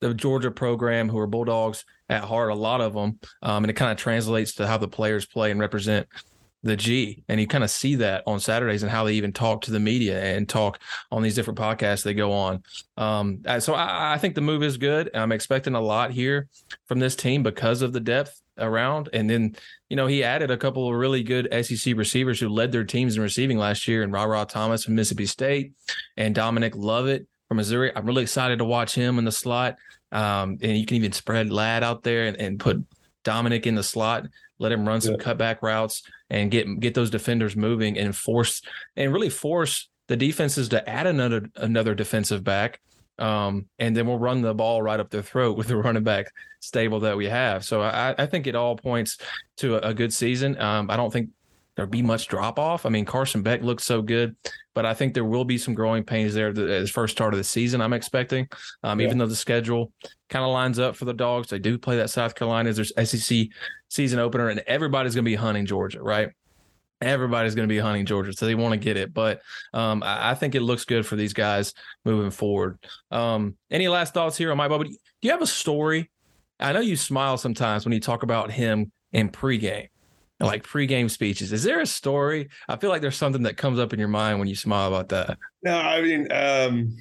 the 0.00 0.14
Georgia 0.14 0.52
program, 0.52 1.08
who 1.08 1.18
are 1.18 1.26
Bulldogs 1.26 1.84
at 2.08 2.22
heart, 2.22 2.52
a 2.52 2.54
lot 2.54 2.80
of 2.80 2.94
them, 2.94 3.18
um, 3.42 3.64
and 3.64 3.70
it 3.70 3.74
kind 3.74 3.90
of 3.90 3.98
translates 3.98 4.54
to 4.54 4.68
how 4.68 4.78
the 4.78 4.86
players 4.86 5.26
play 5.26 5.50
and 5.50 5.58
represent 5.58 6.06
the 6.62 6.76
G. 6.76 7.24
And 7.28 7.40
you 7.40 7.48
kind 7.48 7.64
of 7.64 7.70
see 7.70 7.96
that 7.96 8.22
on 8.24 8.38
Saturdays 8.38 8.84
and 8.84 8.90
how 8.90 9.02
they 9.02 9.14
even 9.14 9.32
talk 9.32 9.62
to 9.62 9.72
the 9.72 9.80
media 9.80 10.22
and 10.22 10.48
talk 10.48 10.78
on 11.10 11.22
these 11.22 11.34
different 11.34 11.58
podcasts 11.58 12.04
they 12.04 12.14
go 12.14 12.32
on. 12.32 12.62
Um, 12.96 13.42
so 13.58 13.74
I, 13.74 14.14
I 14.14 14.18
think 14.18 14.36
the 14.36 14.40
move 14.42 14.62
is 14.62 14.76
good. 14.76 15.10
I'm 15.12 15.32
expecting 15.32 15.74
a 15.74 15.80
lot 15.80 16.12
here 16.12 16.46
from 16.86 17.00
this 17.00 17.16
team 17.16 17.42
because 17.42 17.82
of 17.82 17.92
the 17.92 18.00
depth 18.00 18.40
around. 18.58 19.08
And 19.12 19.28
then, 19.28 19.56
you 19.88 19.96
know, 19.96 20.06
he 20.06 20.24
added 20.24 20.50
a 20.50 20.56
couple 20.56 20.88
of 20.88 20.94
really 20.94 21.22
good 21.22 21.48
SEC 21.64 21.96
receivers 21.96 22.40
who 22.40 22.48
led 22.48 22.72
their 22.72 22.84
teams 22.84 23.16
in 23.16 23.22
receiving 23.22 23.58
last 23.58 23.88
year, 23.88 24.02
and 24.02 24.12
Rara 24.12 24.44
Thomas 24.46 24.84
from 24.84 24.94
Mississippi 24.94 25.26
State 25.26 25.72
and 26.16 26.34
Dominick 26.34 26.76
Lovett 26.76 27.26
from 27.48 27.56
Missouri. 27.56 27.92
I'm 27.94 28.06
really 28.06 28.22
excited 28.22 28.58
to 28.58 28.64
watch 28.64 28.94
him 28.94 29.18
in 29.18 29.24
the 29.24 29.32
slot. 29.32 29.76
Um, 30.10 30.58
and 30.62 30.76
you 30.76 30.86
can 30.86 30.96
even 30.96 31.12
spread 31.12 31.50
Ladd 31.50 31.84
out 31.84 32.02
there 32.02 32.26
and, 32.26 32.36
and 32.38 32.58
put 32.58 32.82
Dominick 33.24 33.66
in 33.66 33.74
the 33.74 33.82
slot, 33.82 34.26
let 34.58 34.72
him 34.72 34.86
run 34.86 35.00
some 35.00 35.14
yeah. 35.14 35.20
cutback 35.20 35.62
routes 35.62 36.02
and 36.30 36.50
get 36.50 36.80
get 36.80 36.94
those 36.94 37.10
defenders 37.10 37.56
moving 37.56 37.98
and 37.98 38.16
force 38.16 38.62
and 38.96 39.12
really 39.12 39.30
force 39.30 39.88
the 40.08 40.16
defenses 40.16 40.68
to 40.70 40.88
add 40.88 41.06
another 41.06 41.48
another 41.56 41.94
defensive 41.94 42.42
back 42.42 42.80
um, 43.18 43.66
and 43.78 43.96
then 43.96 44.06
we'll 44.06 44.18
run 44.18 44.42
the 44.42 44.54
ball 44.54 44.82
right 44.82 45.00
up 45.00 45.10
their 45.10 45.22
throat 45.22 45.56
with 45.56 45.68
the 45.68 45.76
running 45.84 46.04
back 46.04 46.26
stable 46.60 47.00
that 47.00 47.16
we 47.16 47.26
have. 47.26 47.64
So 47.64 47.82
I, 47.82 48.14
I 48.16 48.26
think 48.26 48.46
it 48.46 48.54
all 48.54 48.76
points 48.76 49.18
to 49.58 49.76
a, 49.76 49.90
a 49.90 49.94
good 49.94 50.12
season. 50.12 50.60
Um, 50.60 50.90
I 50.90 50.96
don't 50.96 51.12
think 51.12 51.30
there'll 51.78 51.90
be 51.90 52.02
much 52.02 52.26
drop 52.26 52.58
off. 52.58 52.86
I 52.86 52.88
mean, 52.88 53.04
Carson 53.04 53.42
Beck 53.42 53.62
looks 53.62 53.84
so 53.84 54.02
good, 54.02 54.34
but 54.74 54.84
I 54.84 54.94
think 54.94 55.14
there 55.14 55.24
will 55.24 55.44
be 55.44 55.58
some 55.58 55.74
growing 55.74 56.02
pains 56.02 56.34
there 56.34 56.48
at 56.48 56.56
the 56.56 56.90
first 56.92 57.16
start 57.16 57.34
of 57.34 57.38
the 57.38 57.44
season. 57.44 57.80
I'm 57.80 57.92
expecting, 57.92 58.48
um, 58.82 59.00
yeah. 59.00 59.06
even 59.06 59.18
though 59.18 59.26
the 59.26 59.36
schedule 59.36 59.92
kind 60.28 60.44
of 60.44 60.50
lines 60.50 60.78
up 60.78 60.96
for 60.96 61.04
the 61.04 61.14
dogs. 61.14 61.48
They 61.48 61.60
do 61.60 61.78
play 61.78 61.96
that 61.96 62.10
South 62.10 62.34
Carolina. 62.34 62.72
There's 62.72 62.92
SEC 63.08 63.46
season 63.88 64.18
opener, 64.18 64.48
and 64.48 64.60
everybody's 64.66 65.14
going 65.14 65.24
to 65.24 65.30
be 65.30 65.36
hunting 65.36 65.66
Georgia, 65.66 66.02
right? 66.02 66.30
Everybody's 67.00 67.54
going 67.54 67.68
to 67.68 67.72
be 67.72 67.78
hunting 67.78 68.06
Georgia, 68.06 68.32
so 68.32 68.46
they 68.46 68.54
want 68.54 68.72
to 68.72 68.78
get 68.78 68.96
it. 68.96 69.14
But 69.14 69.40
um, 69.72 70.02
I, 70.02 70.30
I, 70.30 70.34
think 70.34 70.54
it 70.54 70.62
looks 70.62 70.84
good 70.84 71.06
for 71.06 71.14
these 71.14 71.32
guys 71.32 71.72
moving 72.04 72.30
forward. 72.30 72.78
Um, 73.10 73.56
any 73.70 73.86
last 73.86 74.14
thoughts 74.14 74.36
here 74.36 74.50
on 74.50 74.56
Mike 74.56 74.70
Bobo? 74.70 74.84
Do 74.84 74.96
you 75.22 75.30
have 75.30 75.42
a 75.42 75.46
story? 75.46 76.10
I 76.60 76.72
know 76.72 76.80
you 76.80 76.96
smile 76.96 77.38
sometimes 77.38 77.84
when 77.84 77.92
you 77.92 78.00
talk 78.00 78.24
about 78.24 78.50
him 78.50 78.90
in 79.12 79.30
pregame, 79.30 79.88
like 80.40 80.64
pregame 80.64 81.08
speeches. 81.08 81.52
Is 81.52 81.62
there 81.62 81.80
a 81.80 81.86
story? 81.86 82.48
I 82.68 82.76
feel 82.76 82.90
like 82.90 83.00
there's 83.00 83.16
something 83.16 83.42
that 83.42 83.56
comes 83.56 83.78
up 83.78 83.92
in 83.92 83.98
your 83.98 84.08
mind 84.08 84.40
when 84.40 84.48
you 84.48 84.56
smile 84.56 84.88
about 84.88 85.08
that. 85.10 85.38
No, 85.62 85.78
I 85.78 86.02
mean, 86.02 86.32
um, 86.32 86.96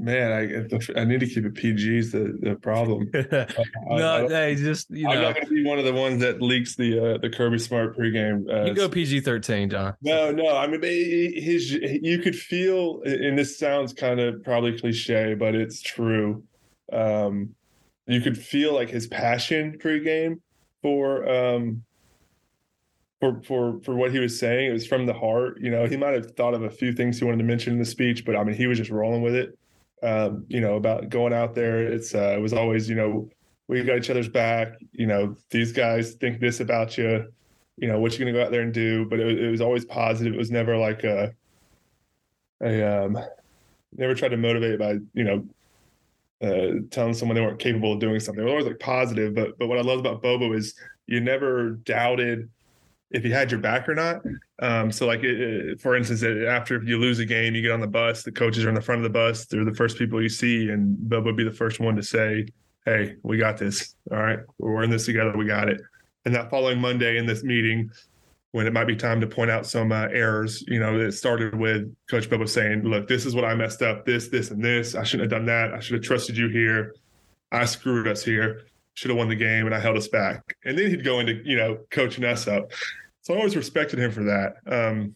Man, 0.00 0.32
I 0.32 1.00
I 1.00 1.04
need 1.04 1.18
to 1.20 1.26
keep 1.26 1.44
it 1.44 1.56
PG 1.56 1.98
is 1.98 2.12
the, 2.12 2.38
the 2.40 2.54
problem. 2.54 3.10
no, 3.14 4.28
I, 4.30 4.44
I 4.44 4.54
just 4.54 4.88
you 4.90 5.02
know, 5.02 5.10
I'm 5.10 5.22
not 5.22 5.34
going 5.34 5.46
to 5.48 5.52
be 5.52 5.64
one 5.64 5.80
of 5.80 5.84
the 5.84 5.92
ones 5.92 6.20
that 6.20 6.40
leaks 6.40 6.76
the 6.76 7.14
uh, 7.14 7.18
the 7.18 7.28
Kirby 7.28 7.58
Smart 7.58 7.98
pregame. 7.98 8.48
Uh, 8.48 8.66
you 8.66 8.74
go 8.74 8.88
PG 8.88 9.22
thirteen, 9.22 9.68
John. 9.68 9.94
No, 10.00 10.30
no. 10.30 10.56
I 10.56 10.68
mean, 10.68 10.80
his 10.80 11.72
you 11.72 12.20
could 12.20 12.36
feel, 12.36 13.02
and 13.02 13.36
this 13.36 13.58
sounds 13.58 13.92
kind 13.92 14.20
of 14.20 14.44
probably 14.44 14.78
cliche, 14.78 15.34
but 15.34 15.56
it's 15.56 15.82
true. 15.82 16.44
Um, 16.92 17.56
you 18.06 18.20
could 18.20 18.38
feel 18.38 18.74
like 18.74 18.90
his 18.90 19.08
passion 19.08 19.78
pregame 19.82 20.36
for 20.80 21.28
um 21.28 21.82
for 23.18 23.42
for 23.42 23.80
for 23.80 23.96
what 23.96 24.12
he 24.12 24.20
was 24.20 24.38
saying. 24.38 24.70
It 24.70 24.72
was 24.74 24.86
from 24.86 25.06
the 25.06 25.12
heart. 25.12 25.58
You 25.60 25.72
know, 25.72 25.86
he 25.86 25.96
might 25.96 26.14
have 26.14 26.36
thought 26.36 26.54
of 26.54 26.62
a 26.62 26.70
few 26.70 26.92
things 26.92 27.18
he 27.18 27.24
wanted 27.24 27.38
to 27.38 27.44
mention 27.44 27.72
in 27.72 27.80
the 27.80 27.84
speech, 27.84 28.24
but 28.24 28.36
I 28.36 28.44
mean, 28.44 28.54
he 28.54 28.68
was 28.68 28.78
just 28.78 28.92
rolling 28.92 29.22
with 29.22 29.34
it 29.34 29.57
um, 30.02 30.44
you 30.48 30.60
know, 30.60 30.76
about 30.76 31.08
going 31.08 31.32
out 31.32 31.54
there. 31.54 31.82
It's 31.82 32.14
uh, 32.14 32.34
it 32.36 32.40
was 32.40 32.52
always, 32.52 32.88
you 32.88 32.94
know, 32.94 33.28
we 33.68 33.82
got 33.82 33.98
each 33.98 34.10
other's 34.10 34.28
back. 34.28 34.78
You 34.92 35.06
know, 35.06 35.36
these 35.50 35.72
guys 35.72 36.14
think 36.14 36.40
this 36.40 36.60
about 36.60 36.96
you. 36.98 37.32
You 37.76 37.88
know, 37.88 38.00
what 38.00 38.12
you 38.12 38.24
are 38.24 38.30
gonna 38.30 38.38
go 38.38 38.44
out 38.44 38.50
there 38.50 38.62
and 38.62 38.72
do. 38.72 39.04
But 39.06 39.20
it, 39.20 39.38
it 39.38 39.50
was 39.50 39.60
always 39.60 39.84
positive. 39.84 40.34
It 40.34 40.38
was 40.38 40.50
never 40.50 40.76
like 40.76 41.04
a, 41.04 41.34
a 42.62 43.04
um, 43.04 43.18
never 43.96 44.14
tried 44.14 44.30
to 44.30 44.36
motivate 44.36 44.78
by 44.78 44.98
you 45.14 45.24
know 45.24 45.46
uh, 46.40 46.80
telling 46.90 47.14
someone 47.14 47.34
they 47.34 47.40
weren't 47.40 47.58
capable 47.58 47.92
of 47.92 48.00
doing 48.00 48.20
something. 48.20 48.42
It 48.42 48.44
was 48.44 48.52
always 48.52 48.66
like 48.66 48.80
positive. 48.80 49.34
But 49.34 49.58
but 49.58 49.68
what 49.68 49.78
I 49.78 49.82
love 49.82 49.98
about 50.00 50.22
Bobo 50.22 50.52
is 50.52 50.74
you 51.06 51.20
never 51.20 51.70
doubted 51.70 52.50
if 53.10 53.24
he 53.24 53.30
had 53.30 53.50
your 53.50 53.60
back 53.60 53.88
or 53.88 53.94
not. 53.94 54.22
Um, 54.60 54.92
so, 54.92 55.06
like, 55.06 55.20
it, 55.20 55.40
it, 55.40 55.80
for 55.80 55.96
instance, 55.96 56.22
after 56.22 56.82
you 56.82 56.98
lose 56.98 57.18
a 57.18 57.24
game, 57.24 57.54
you 57.54 57.62
get 57.62 57.70
on 57.70 57.80
the 57.80 57.86
bus, 57.86 58.22
the 58.22 58.32
coaches 58.32 58.64
are 58.64 58.68
in 58.68 58.74
the 58.74 58.82
front 58.82 58.98
of 58.98 59.02
the 59.04 59.10
bus. 59.10 59.46
They're 59.46 59.64
the 59.64 59.74
first 59.74 59.98
people 59.98 60.22
you 60.22 60.28
see, 60.28 60.68
and 60.68 60.96
Bobo 61.08 61.26
would 61.26 61.36
be 61.36 61.44
the 61.44 61.50
first 61.50 61.80
one 61.80 61.96
to 61.96 62.02
say, 62.02 62.46
Hey, 62.84 63.16
we 63.22 63.36
got 63.36 63.58
this. 63.58 63.94
All 64.10 64.18
right. 64.18 64.38
We're 64.58 64.82
in 64.82 64.90
this 64.90 65.04
together. 65.04 65.36
We 65.36 65.44
got 65.44 65.68
it. 65.68 65.80
And 66.24 66.34
that 66.34 66.48
following 66.48 66.80
Monday 66.80 67.18
in 67.18 67.26
this 67.26 67.42
meeting, 67.42 67.90
when 68.52 68.66
it 68.66 68.72
might 68.72 68.86
be 68.86 68.96
time 68.96 69.20
to 69.20 69.26
point 69.26 69.50
out 69.50 69.66
some 69.66 69.92
uh, 69.92 70.06
errors, 70.06 70.64
you 70.68 70.80
know, 70.80 70.98
it 70.98 71.12
started 71.12 71.54
with 71.54 71.94
Coach 72.10 72.30
Bobo 72.30 72.46
saying, 72.46 72.82
Look, 72.84 73.08
this 73.08 73.26
is 73.26 73.34
what 73.34 73.44
I 73.44 73.54
messed 73.54 73.82
up 73.82 74.04
this, 74.04 74.28
this, 74.28 74.50
and 74.50 74.64
this. 74.64 74.94
I 74.94 75.02
shouldn't 75.02 75.30
have 75.30 75.38
done 75.38 75.46
that. 75.46 75.74
I 75.74 75.80
should 75.80 75.94
have 75.94 76.02
trusted 76.02 76.36
you 76.36 76.48
here. 76.48 76.94
I 77.52 77.64
screwed 77.64 78.08
us 78.08 78.22
here 78.22 78.64
should 78.98 79.10
have 79.10 79.16
won 79.16 79.28
the 79.28 79.36
game 79.36 79.64
and 79.64 79.72
I 79.72 79.78
held 79.78 79.96
us 79.96 80.08
back. 80.08 80.56
And 80.64 80.76
then 80.76 80.90
he'd 80.90 81.04
go 81.04 81.20
into, 81.20 81.40
you 81.44 81.56
know, 81.56 81.78
coaching 81.90 82.24
us 82.24 82.48
up. 82.48 82.72
So 83.28 83.34
I 83.34 83.36
always 83.36 83.54
respected 83.54 83.98
him 83.98 84.10
for 84.10 84.24
that. 84.24 84.54
Um, 84.66 85.14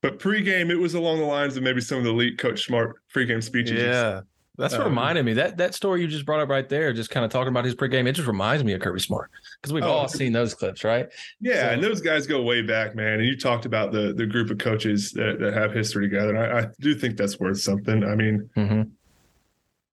but 0.00 0.18
pregame, 0.18 0.70
it 0.70 0.76
was 0.76 0.94
along 0.94 1.18
the 1.18 1.26
lines 1.26 1.58
of 1.58 1.62
maybe 1.62 1.82
some 1.82 1.98
of 1.98 2.04
the 2.04 2.10
elite 2.10 2.38
Coach 2.38 2.64
Smart 2.64 2.96
pregame 3.14 3.42
speeches. 3.42 3.82
Yeah. 3.82 4.22
That's 4.56 4.72
what 4.72 4.80
um, 4.80 4.88
reminded 4.88 5.26
me. 5.26 5.34
That 5.34 5.58
that 5.58 5.74
story 5.74 6.00
you 6.00 6.08
just 6.08 6.24
brought 6.24 6.40
up 6.40 6.48
right 6.48 6.66
there, 6.70 6.90
just 6.94 7.10
kind 7.10 7.22
of 7.22 7.30
talking 7.30 7.48
about 7.48 7.66
his 7.66 7.74
pregame, 7.74 8.06
it 8.06 8.12
just 8.12 8.26
reminds 8.26 8.64
me 8.64 8.72
of 8.72 8.80
Kirby 8.80 9.00
Smart 9.00 9.30
because 9.60 9.74
we've 9.74 9.84
oh, 9.84 9.90
all 9.90 10.08
seen 10.08 10.32
those 10.32 10.54
clips, 10.54 10.84
right? 10.84 11.06
Yeah, 11.38 11.66
so, 11.66 11.72
and 11.74 11.84
those 11.84 12.00
guys 12.00 12.26
go 12.26 12.40
way 12.42 12.62
back, 12.62 12.94
man. 12.94 13.20
And 13.20 13.24
you 13.24 13.36
talked 13.38 13.66
about 13.66 13.92
the 13.92 14.14
the 14.14 14.26
group 14.26 14.50
of 14.50 14.56
coaches 14.56 15.12
that, 15.12 15.38
that 15.40 15.52
have 15.52 15.72
history 15.72 16.08
together, 16.08 16.34
and 16.34 16.38
I, 16.38 16.60
I 16.60 16.66
do 16.80 16.94
think 16.94 17.18
that's 17.18 17.38
worth 17.38 17.60
something. 17.60 18.04
I 18.04 18.14
mean, 18.14 18.50
mm-hmm 18.56 18.82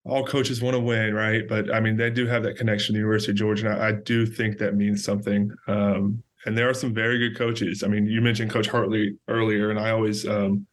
all 0.06 0.26
coaches 0.26 0.62
want 0.62 0.74
to 0.74 0.80
win, 0.80 1.14
right? 1.14 1.46
But 1.50 1.74
I 1.74 1.82
mean, 1.82 1.98
they 1.98 2.10
do 2.10 2.26
have 2.28 2.42
that 2.44 2.56
connection 2.56 2.88
to 2.88 2.92
the 2.94 3.00
University 3.00 3.34
of 3.34 3.38
Georgia. 3.38 3.70
And 3.70 3.82
I, 3.82 3.90
I 3.90 3.92
do 3.92 4.26
think 4.26 4.58
that 4.60 4.74
means 4.74 5.04
something. 5.04 5.52
Um, 5.68 6.24
and 6.46 6.58
there 6.58 6.70
are 6.70 6.74
some 6.74 6.94
very 6.94 7.18
good 7.18 7.38
coaches. 7.38 7.84
I 7.84 7.88
mean, 7.88 8.06
you 8.06 8.22
mentioned 8.22 8.52
Coach 8.52 8.68
Hartley 8.68 9.18
earlier, 9.28 9.70
and 9.70 9.80
I 9.80 9.92
always, 9.92 10.28
um, 10.28 10.66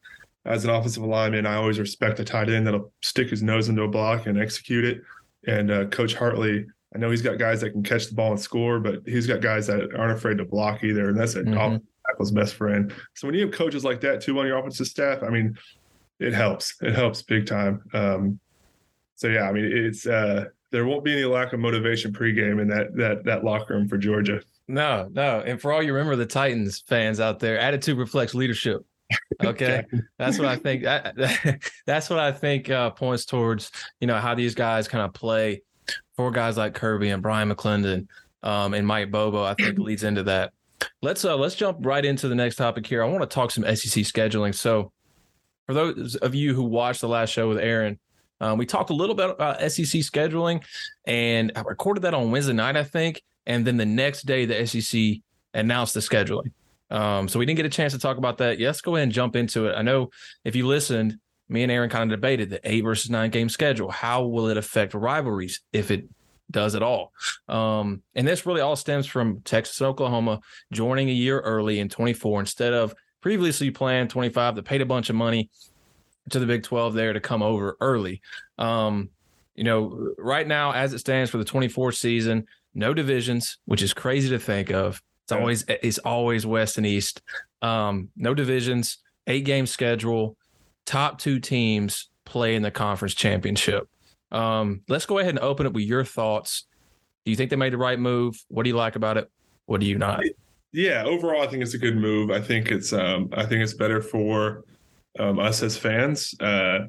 as 0.45 0.65
an 0.65 0.71
offensive 0.71 1.03
lineman, 1.03 1.47
I 1.47 1.55
always 1.55 1.79
respect 1.79 2.21
a 2.21 2.25
tight 2.25 2.51
end 2.51 2.67
that'll 2.67 2.93
stick 3.03 3.31
his 3.31 3.43
nose 3.43 3.69
into 3.69 3.83
a 3.83 3.89
block 3.89 4.27
and 4.27 4.39
execute 4.39 4.85
it. 4.85 5.01
And 5.47 5.71
uh, 5.71 5.87
Coach 5.87 6.15
Hartley, 6.15 6.67
I 6.95 6.99
know 6.99 7.11
he's 7.11 7.23
got 7.23 7.39
guys 7.39 7.61
that 7.63 7.71
can 7.71 7.83
catch 7.83 8.09
the 8.09 8.15
ball 8.15 8.33
and 8.33 8.41
score, 8.41 8.79
but 8.79 9.01
he's 9.07 9.27
got 9.27 9.41
guys 9.41 9.67
that 9.67 9.95
aren't 9.95 10.13
afraid 10.13 10.39
to 10.39 10.45
block 10.45 10.85
either. 10.85 11.09
And 11.09 11.19
that's 11.19 11.35
a 11.35 11.43
mm-hmm. 11.43 11.77
tackle's 12.07 12.31
best 12.31 12.55
friend. 12.55 12.93
So 13.15 13.27
when 13.27 13.35
you 13.35 13.47
have 13.47 13.53
coaches 13.53 13.85
like 13.85 14.01
that 14.03 14.21
too 14.21 14.39
on 14.39 14.47
your 14.47 14.59
offensive 14.59 14.87
staff, 14.87 15.23
I 15.23 15.31
mean, 15.31 15.57
it 16.21 16.33
helps. 16.33 16.75
It 16.83 16.95
helps 16.95 17.23
big 17.23 17.47
time. 17.47 17.83
Um, 17.93 18.39
so 19.17 19.29
yeah, 19.29 19.49
I 19.49 19.53
mean, 19.53 19.65
it's 19.65 20.07
uh, 20.07 20.47
there 20.71 20.85
won't 20.85 21.05
be 21.05 21.13
any 21.13 21.25
lack 21.25 21.53
of 21.53 21.61
motivation 21.61 22.13
pregame 22.13 22.61
in 22.61 22.69
that 22.69 22.95
that 22.97 23.25
that 23.25 23.45
locker 23.45 23.75
room 23.75 23.89
for 23.89 23.99
Georgia. 23.99 24.41
No, 24.67 25.09
no, 25.13 25.41
and 25.41 25.61
for 25.61 25.73
all 25.73 25.83
you 25.83 25.93
remember, 25.93 26.17
the 26.17 26.27
Titans 26.27 26.83
fans 26.87 27.21
out 27.21 27.39
there, 27.39 27.59
attitude 27.59 27.99
reflects 27.99 28.35
leadership. 28.35 28.85
Okay, 29.45 29.85
that's 30.19 30.39
what 30.39 30.49
I 30.49 30.57
think. 30.57 30.85
that's 31.87 32.09
what 32.09 32.19
I 32.19 32.33
think 32.33 32.71
uh, 32.71 32.91
points 32.91 33.27
towards 33.27 33.71
you 34.01 34.07
know 34.07 34.19
how 34.19 34.35
these 34.35 34.55
guys 34.55 34.89
kind 34.89 35.05
of 35.05 35.13
play 35.13 35.63
for 36.17 36.31
guys 36.31 36.57
like 36.57 36.75
Kirby 36.75 37.11
and 37.11 37.23
Bryan 37.23 37.51
McClendon 37.53 38.07
um, 38.43 38.75
and 38.75 38.87
Mike 38.87 39.11
Bobo. 39.11 39.45
I 39.45 39.55
think 39.55 39.79
leads 39.79 40.05
into 40.05 40.23
that. 40.25 40.53
Let's 41.03 41.25
uh, 41.25 41.37
let's 41.37 41.55
jump 41.55 41.79
right 41.81 42.05
into 42.05 42.29
the 42.29 42.35
next 42.35 42.57
topic 42.57 42.87
here. 42.87 43.03
I 43.03 43.07
want 43.07 43.23
to 43.23 43.33
talk 43.33 43.51
some 43.51 43.65
SEC 43.65 44.05
scheduling. 44.05 44.55
So, 44.55 44.93
for 45.67 45.75
those 45.75 46.17
of 46.17 46.35
you 46.35 46.55
who 46.55 46.63
watched 46.63 47.01
the 47.03 47.09
last 47.09 47.31
show 47.31 47.49
with 47.49 47.59
Aaron, 47.59 47.99
um, 48.41 48.59
we 48.59 48.67
talked 48.67 48.91
a 48.91 48.95
little 48.95 49.15
bit 49.15 49.31
about 49.31 49.61
SEC 49.61 50.01
scheduling, 50.01 50.65
and 51.07 51.53
I 51.55 51.61
recorded 51.63 52.03
that 52.03 52.15
on 52.15 52.31
Wednesday 52.31 52.53
night, 52.53 52.77
I 52.77 52.85
think. 52.85 53.23
And 53.47 53.67
then 53.67 53.77
the 53.77 53.87
next 53.87 54.23
day, 54.23 54.47
the 54.47 54.67
SEC 54.67 55.23
announced 55.53 55.95
the 55.95 56.01
scheduling. 56.01 56.53
Um, 56.91 57.29
so 57.29 57.39
we 57.39 57.47
didn't 57.47 57.57
get 57.57 57.67
a 57.67 57.71
chance 57.71 57.93
to 57.93 57.99
talk 57.99 58.19
about 58.19 58.39
that. 58.39 58.59
Yes, 58.59 58.81
go 58.81 58.95
ahead 58.97 59.05
and 59.05 59.13
jump 59.13 59.37
into 59.37 59.67
it. 59.67 59.75
I 59.75 59.83
know 59.83 60.11
if 60.45 60.55
you 60.55 60.67
listened, 60.67 61.19
me 61.49 61.63
and 61.63 61.73
Aaron 61.73 61.91
kind 61.91 62.11
of 62.11 62.17
debated 62.19 62.51
the 62.51 62.61
eight 62.65 62.83
versus 62.83 63.11
nine 63.11 63.31
game 63.31 63.49
schedule. 63.49 63.91
How 63.91 64.25
will 64.25 64.49
it 64.49 64.57
affect 64.57 64.95
rivalries 64.95 65.61
if 65.73 65.91
it 65.91 66.09
does 66.51 66.75
at 66.75 66.83
all? 66.83 67.13
Um, 67.49 68.03
and 68.15 68.27
this 68.27 68.47
really 68.47 68.61
all 68.61 68.77
stems 68.77 69.07
from 69.07 69.41
Texas 69.41 69.81
and 69.81 69.89
Oklahoma 69.89 70.41
joining 70.73 71.09
a 71.09 71.13
year 71.13 71.41
early 71.41 71.81
in 71.81 71.89
24 71.89 72.41
instead 72.41 72.73
of 72.73 72.95
previously 73.21 73.71
planned 73.71 74.11
25 74.11 74.57
that 74.57 74.65
paid 74.65 74.81
a 74.81 74.87
bunch 74.87 75.11
of 75.11 75.17
money 75.17 75.51
to 76.31 76.39
the 76.39 76.47
Big 76.47 76.63
12 76.63 76.95
there 76.95 77.13
to 77.13 77.21
come 77.21 77.43
over 77.43 77.77
early. 77.81 78.21
Um, 78.59 79.11
you 79.55 79.65
know, 79.65 80.15
right 80.19 80.47
now, 80.47 80.73
as 80.73 80.93
it 80.93 80.99
stands 80.99 81.31
for 81.31 81.39
the 81.39 81.45
24 81.45 81.93
season, 81.93 82.47
no 82.75 82.95
divisions, 82.95 83.59
which 83.65 83.83
is 83.83 83.95
crazy 83.95 84.29
to 84.31 84.39
think 84.39 84.71
of. 84.71 85.03
It's 85.25 85.33
always 85.33 85.65
it's 85.69 85.99
always 85.99 86.45
West 86.45 86.77
and 86.77 86.87
East. 86.87 87.23
Um, 87.63 88.11
no 88.17 88.35
divisions, 88.35 88.99
eight 89.27 89.45
game 89.45 89.67
schedule 89.67 90.37
top 90.87 91.19
two 91.19 91.41
teams 91.41 92.11
play 92.25 92.55
in 92.55 92.63
the 92.63 92.71
conference 92.71 93.15
championship. 93.15 93.89
Um, 94.31 94.83
let's 94.89 95.07
go 95.07 95.19
ahead 95.19 95.31
and 95.31 95.39
open 95.39 95.67
it 95.67 95.73
with 95.73 95.85
your 95.85 96.05
thoughts. 96.05 96.67
Do 97.25 97.31
you 97.31 97.37
think 97.37 97.51
they 97.51 97.57
made 97.57 97.73
the 97.73 97.79
right 97.79 97.99
move? 97.99 98.37
What 98.49 98.65
do 98.65 98.69
you 98.69 98.77
like 98.77 98.97
about 98.97 99.17
it? 99.17 99.31
What 99.67 99.81
do 99.81 99.87
you 99.87 99.97
not? 99.97 100.23
Yeah, 100.73 101.05
overall, 101.05 101.43
I 101.43 101.47
think 101.47 101.63
it's 101.63 101.75
a 101.75 101.79
good 101.79 101.97
move. 101.97 102.31
I 102.31 102.41
think 102.41 102.71
it's 102.71 102.93
um, 102.93 103.31
I 103.33 103.47
think 103.47 103.63
it's 103.63 103.75
better 103.75 104.03
for 104.03 104.65
um, 105.19 105.39
us 105.39 105.63
as 105.63 105.77
fans. 105.77 106.35
Uh, 106.41 106.87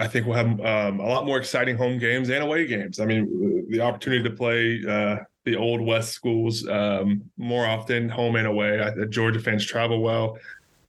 I 0.00 0.08
think 0.08 0.26
we'll 0.26 0.36
have 0.36 0.60
um, 0.60 1.00
a 1.00 1.06
lot 1.06 1.26
more 1.26 1.38
exciting 1.38 1.76
home 1.76 1.98
games 1.98 2.30
and 2.30 2.42
away 2.42 2.66
games. 2.66 2.98
I 2.98 3.04
mean, 3.04 3.66
the 3.68 3.80
opportunity 3.80 4.22
to 4.24 4.34
play 4.34 4.80
uh, 4.88 5.16
the 5.44 5.56
old 5.56 5.80
West 5.80 6.12
schools 6.12 6.66
um, 6.68 7.22
more 7.36 7.66
often, 7.66 8.08
home 8.08 8.36
and 8.36 8.46
away. 8.46 8.80
I, 8.80 8.92
Georgia 9.06 9.40
fans 9.40 9.66
travel 9.66 10.00
well. 10.00 10.38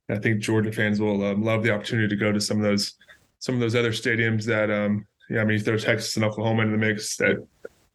I 0.10 0.18
think 0.18 0.42
Georgia 0.42 0.72
fans 0.72 1.00
will 1.00 1.26
um, 1.26 1.44
love 1.44 1.64
the 1.64 1.72
opportunity 1.72 2.08
to 2.08 2.16
go 2.16 2.32
to 2.32 2.40
some 2.40 2.58
of 2.58 2.64
those 2.64 2.94
some 3.40 3.56
of 3.56 3.62
those 3.62 3.76
other 3.76 3.92
stadiums 3.92 4.46
that 4.46 4.72
um 4.72 5.06
yeah 5.30 5.42
I 5.42 5.46
mean 5.46 5.62
there's 5.64 5.84
Texas 5.84 6.16
and 6.16 6.24
Oklahoma 6.24 6.64
in 6.64 6.72
the 6.72 6.78
mix 6.78 7.18
that 7.18 7.46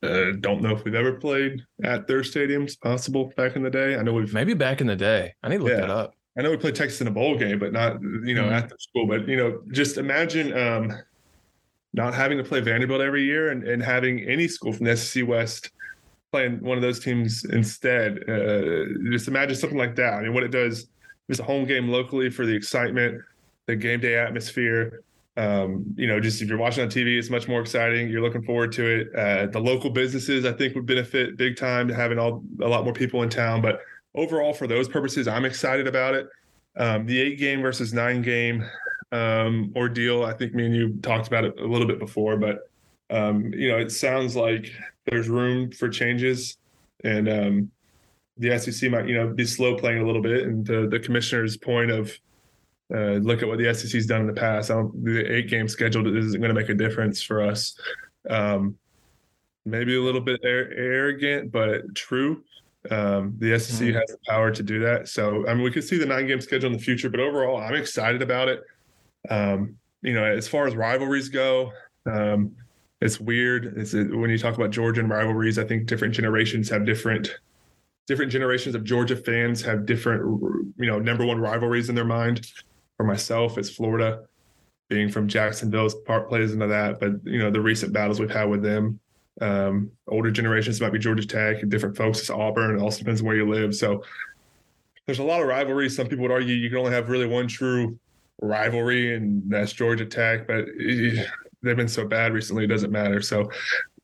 uh, 0.02 0.32
don't 0.40 0.62
know 0.62 0.70
if 0.70 0.84
we've 0.84 0.94
ever 0.94 1.14
played 1.14 1.62
at 1.84 2.06
their 2.06 2.20
stadiums 2.20 2.78
possible 2.80 3.32
back 3.36 3.56
in 3.56 3.62
the 3.62 3.70
day. 3.70 3.96
I 3.96 4.02
know 4.02 4.12
we've 4.12 4.32
maybe 4.32 4.54
back 4.54 4.80
in 4.80 4.86
the 4.86 4.96
day. 4.96 5.34
I 5.42 5.48
need 5.48 5.58
to 5.58 5.64
look 5.64 5.72
yeah, 5.72 5.80
that 5.80 5.90
up. 5.90 6.14
I 6.38 6.42
know 6.42 6.50
we 6.50 6.56
played 6.56 6.76
Texas 6.76 7.00
in 7.00 7.08
a 7.08 7.10
bowl 7.10 7.36
game, 7.36 7.58
but 7.58 7.72
not 7.72 8.00
you 8.00 8.34
know 8.34 8.44
mm-hmm. 8.44 8.52
at 8.52 8.68
the 8.68 8.76
school. 8.78 9.06
But 9.06 9.26
you 9.26 9.36
know, 9.36 9.60
just 9.72 9.98
imagine 9.98 10.56
um, 10.56 10.92
not 11.92 12.14
having 12.14 12.38
to 12.38 12.44
play 12.44 12.60
Vanderbilt 12.60 13.00
every 13.00 13.24
year 13.24 13.50
and, 13.50 13.66
and 13.66 13.82
having 13.82 14.20
any 14.20 14.46
school 14.46 14.72
from 14.72 14.86
the 14.86 14.96
SEC 14.96 15.26
West 15.26 15.70
playing 16.30 16.62
one 16.62 16.78
of 16.78 16.82
those 16.82 17.00
teams 17.00 17.44
instead. 17.46 18.18
Uh, 18.28 18.84
just 19.10 19.28
imagine 19.28 19.56
something 19.56 19.78
like 19.78 19.96
that. 19.96 20.14
I 20.14 20.22
mean, 20.22 20.34
what 20.34 20.44
it 20.44 20.50
does 20.50 20.86
it's 21.28 21.40
a 21.40 21.44
home 21.44 21.66
game 21.66 21.88
locally 21.88 22.30
for 22.30 22.46
the 22.46 22.54
excitement, 22.54 23.20
the 23.66 23.76
game 23.76 24.00
day 24.00 24.16
atmosphere. 24.16 25.02
Um, 25.36 25.84
you 25.96 26.06
know, 26.06 26.18
just 26.18 26.42
if 26.42 26.48
you're 26.48 26.58
watching 26.58 26.82
on 26.82 26.90
TV, 26.90 27.18
it's 27.18 27.30
much 27.30 27.46
more 27.46 27.60
exciting. 27.60 28.08
You're 28.08 28.22
looking 28.22 28.42
forward 28.42 28.72
to 28.72 28.86
it. 28.86 29.14
Uh, 29.14 29.46
the 29.46 29.60
local 29.60 29.90
businesses, 29.90 30.44
I 30.44 30.52
think, 30.52 30.74
would 30.74 30.86
benefit 30.86 31.36
big 31.36 31.56
time 31.56 31.86
to 31.88 31.94
having 31.94 32.18
all 32.18 32.42
a 32.60 32.66
lot 32.66 32.84
more 32.84 32.92
people 32.92 33.22
in 33.22 33.28
town. 33.28 33.60
But 33.60 33.80
overall, 34.14 34.52
for 34.52 34.66
those 34.66 34.88
purposes, 34.88 35.28
I'm 35.28 35.44
excited 35.44 35.86
about 35.86 36.14
it. 36.14 36.28
Um, 36.76 37.06
the 37.06 37.20
eight 37.20 37.38
game 37.38 37.62
versus 37.62 37.92
nine 37.92 38.22
game 38.22 38.64
um, 39.12 39.72
ordeal. 39.76 40.24
I 40.24 40.32
think 40.32 40.54
me 40.54 40.66
and 40.66 40.76
you 40.76 40.96
talked 41.02 41.26
about 41.26 41.44
it 41.44 41.58
a 41.58 41.66
little 41.66 41.86
bit 41.86 41.98
before, 41.98 42.36
but 42.36 42.70
um, 43.10 43.52
you 43.54 43.68
know, 43.68 43.78
it 43.78 43.90
sounds 43.90 44.36
like 44.36 44.70
there's 45.06 45.28
room 45.28 45.70
for 45.70 45.88
changes, 45.88 46.58
and 47.04 47.28
um, 47.28 47.70
the 48.36 48.58
SEC 48.58 48.90
might, 48.90 49.08
you 49.08 49.14
know, 49.14 49.28
be 49.28 49.44
slow 49.44 49.76
playing 49.76 50.02
a 50.02 50.06
little 50.06 50.22
bit. 50.22 50.44
And 50.44 50.66
the, 50.66 50.86
the 50.88 51.00
commissioner's 51.00 51.56
point 51.56 51.90
of 51.90 52.12
uh, 52.94 53.14
look 53.14 53.42
at 53.42 53.48
what 53.48 53.58
the 53.58 53.72
SEC's 53.74 54.06
done 54.06 54.22
in 54.22 54.26
the 54.26 54.32
past. 54.32 54.68
The 54.68 55.24
eight 55.28 55.48
game 55.48 55.68
schedule 55.68 56.16
isn't 56.16 56.40
going 56.40 56.54
to 56.54 56.60
make 56.60 56.68
a 56.68 56.74
difference 56.74 57.22
for 57.22 57.42
us. 57.42 57.78
Um, 58.28 58.76
maybe 59.64 59.96
a 59.96 60.02
little 60.02 60.20
bit 60.20 60.40
arrogant, 60.42 61.50
but 61.50 61.94
true. 61.94 62.42
Um, 62.90 63.34
the 63.38 63.58
SEC 63.58 63.88
mm-hmm. 63.88 63.96
has 63.96 64.08
the 64.08 64.18
power 64.26 64.50
to 64.50 64.62
do 64.62 64.80
that. 64.80 65.08
So, 65.08 65.46
I 65.48 65.54
mean, 65.54 65.62
we 65.62 65.70
could 65.70 65.84
see 65.84 65.98
the 65.98 66.06
nine 66.06 66.26
game 66.26 66.40
schedule 66.40 66.68
in 66.68 66.72
the 66.72 66.82
future, 66.82 67.10
but 67.10 67.20
overall, 67.20 67.58
I'm 67.58 67.74
excited 67.74 68.22
about 68.22 68.48
it. 68.48 68.62
Um, 69.28 69.76
you 70.02 70.14
know, 70.14 70.24
as 70.24 70.46
far 70.46 70.66
as 70.66 70.76
rivalries 70.76 71.28
go, 71.28 71.72
um, 72.06 72.54
it's 73.00 73.20
weird. 73.20 73.74
It's, 73.76 73.92
when 73.92 74.30
you 74.30 74.38
talk 74.38 74.56
about 74.56 74.70
Georgian 74.70 75.08
rivalries, 75.08 75.58
I 75.58 75.64
think 75.64 75.86
different 75.86 76.14
generations 76.14 76.68
have 76.70 76.84
different 76.84 77.30
different 78.06 78.32
generations 78.32 78.74
of 78.74 78.84
Georgia 78.84 79.14
fans 79.14 79.60
have 79.60 79.84
different, 79.84 80.22
you 80.78 80.86
know, 80.86 80.98
number 80.98 81.26
one 81.26 81.38
rivalries 81.38 81.90
in 81.90 81.94
their 81.94 82.06
mind. 82.06 82.50
For 82.96 83.04
myself, 83.04 83.58
it's 83.58 83.70
Florida. 83.70 84.24
Being 84.88 85.10
from 85.10 85.28
Jacksonville 85.28 85.90
part 86.06 86.30
plays 86.30 86.52
into 86.52 86.66
that, 86.66 86.98
but 86.98 87.10
you 87.24 87.38
know 87.38 87.50
the 87.50 87.60
recent 87.60 87.92
battles 87.92 88.18
we've 88.18 88.30
had 88.30 88.48
with 88.48 88.62
them. 88.62 88.98
Um, 89.40 89.90
older 90.08 90.30
generations 90.30 90.80
might 90.80 90.92
be 90.92 90.98
Georgia 90.98 91.26
Tech, 91.26 91.62
and 91.62 91.70
different 91.70 91.96
folks 91.96 92.20
it's 92.20 92.30
Auburn. 92.30 92.76
It 92.76 92.82
also 92.82 92.98
depends 92.98 93.20
on 93.20 93.26
where 93.26 93.36
you 93.36 93.48
live. 93.48 93.74
So 93.74 94.02
there's 95.06 95.20
a 95.20 95.24
lot 95.24 95.40
of 95.40 95.46
rivalries. 95.46 95.96
Some 95.96 96.06
people 96.06 96.22
would 96.22 96.32
argue 96.32 96.54
you 96.54 96.68
can 96.68 96.78
only 96.78 96.92
have 96.92 97.08
really 97.08 97.26
one 97.26 97.48
true 97.48 97.98
rivalry, 98.40 99.14
and 99.14 99.42
that's 99.48 99.72
Georgia 99.72 100.06
Tech. 100.06 100.46
But 100.46 100.66
they've 101.62 101.76
been 101.76 101.88
so 101.88 102.06
bad 102.06 102.32
recently, 102.32 102.64
it 102.64 102.68
doesn't 102.68 102.90
matter. 102.90 103.22
So 103.22 103.50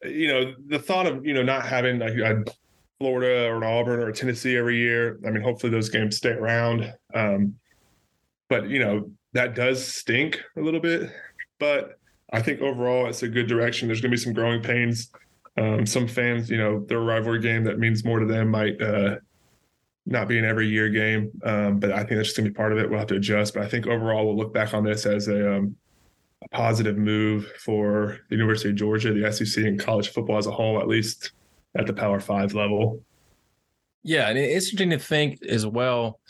you 0.04 0.28
know 0.28 0.54
the 0.68 0.78
thought 0.78 1.06
of 1.06 1.24
you 1.24 1.34
know 1.34 1.42
not 1.42 1.66
having 1.66 1.98
like 1.98 2.14
a 2.14 2.44
Florida 2.98 3.48
or 3.48 3.56
an 3.56 3.64
Auburn 3.64 4.00
or 4.00 4.08
a 4.08 4.12
Tennessee 4.12 4.56
every 4.56 4.78
year. 4.78 5.18
I 5.26 5.30
mean, 5.30 5.42
hopefully 5.42 5.70
those 5.70 5.88
games 5.88 6.16
stay 6.16 6.30
around. 6.30 6.92
Um, 7.12 7.56
but 8.48 8.68
you 8.68 8.78
know 8.78 9.10
that 9.32 9.54
does 9.54 9.84
stink 9.84 10.40
a 10.56 10.60
little 10.60 10.80
bit. 10.80 11.10
But 11.58 11.98
I 12.32 12.40
think 12.42 12.60
overall 12.60 13.06
it's 13.06 13.22
a 13.22 13.28
good 13.28 13.46
direction. 13.46 13.88
There's 13.88 14.00
going 14.00 14.10
to 14.10 14.16
be 14.16 14.22
some 14.22 14.32
growing 14.32 14.62
pains. 14.62 15.10
Um, 15.56 15.86
some 15.86 16.08
fans, 16.08 16.50
you 16.50 16.58
know, 16.58 16.84
their 16.86 17.00
rivalry 17.00 17.40
game 17.40 17.64
that 17.64 17.78
means 17.78 18.04
more 18.04 18.18
to 18.18 18.26
them 18.26 18.50
might 18.50 18.80
uh, 18.82 19.16
not 20.06 20.28
be 20.28 20.38
an 20.38 20.44
every 20.44 20.68
year 20.68 20.88
game. 20.88 21.30
Um, 21.44 21.78
but 21.78 21.92
I 21.92 21.98
think 21.98 22.16
that's 22.16 22.28
just 22.28 22.36
going 22.36 22.44
to 22.44 22.50
be 22.50 22.56
part 22.56 22.72
of 22.72 22.78
it. 22.78 22.88
We'll 22.88 22.98
have 22.98 23.08
to 23.08 23.16
adjust. 23.16 23.54
But 23.54 23.62
I 23.62 23.68
think 23.68 23.86
overall 23.86 24.26
we'll 24.26 24.36
look 24.36 24.52
back 24.52 24.74
on 24.74 24.84
this 24.84 25.06
as 25.06 25.28
a, 25.28 25.56
um, 25.56 25.76
a 26.42 26.48
positive 26.48 26.96
move 26.96 27.46
for 27.58 28.18
the 28.28 28.36
University 28.36 28.70
of 28.70 28.76
Georgia, 28.76 29.12
the 29.12 29.32
SEC, 29.32 29.64
and 29.64 29.78
college 29.78 30.08
football 30.08 30.38
as 30.38 30.46
a 30.46 30.50
whole, 30.50 30.80
at 30.80 30.88
least 30.88 31.32
at 31.76 31.86
the 31.86 31.92
Power 31.92 32.20
Five 32.20 32.54
level. 32.54 33.00
Yeah, 34.02 34.28
and 34.28 34.38
it's 34.38 34.66
interesting 34.66 34.90
to 34.90 34.98
think 34.98 35.42
as 35.44 35.66
well. 35.66 36.20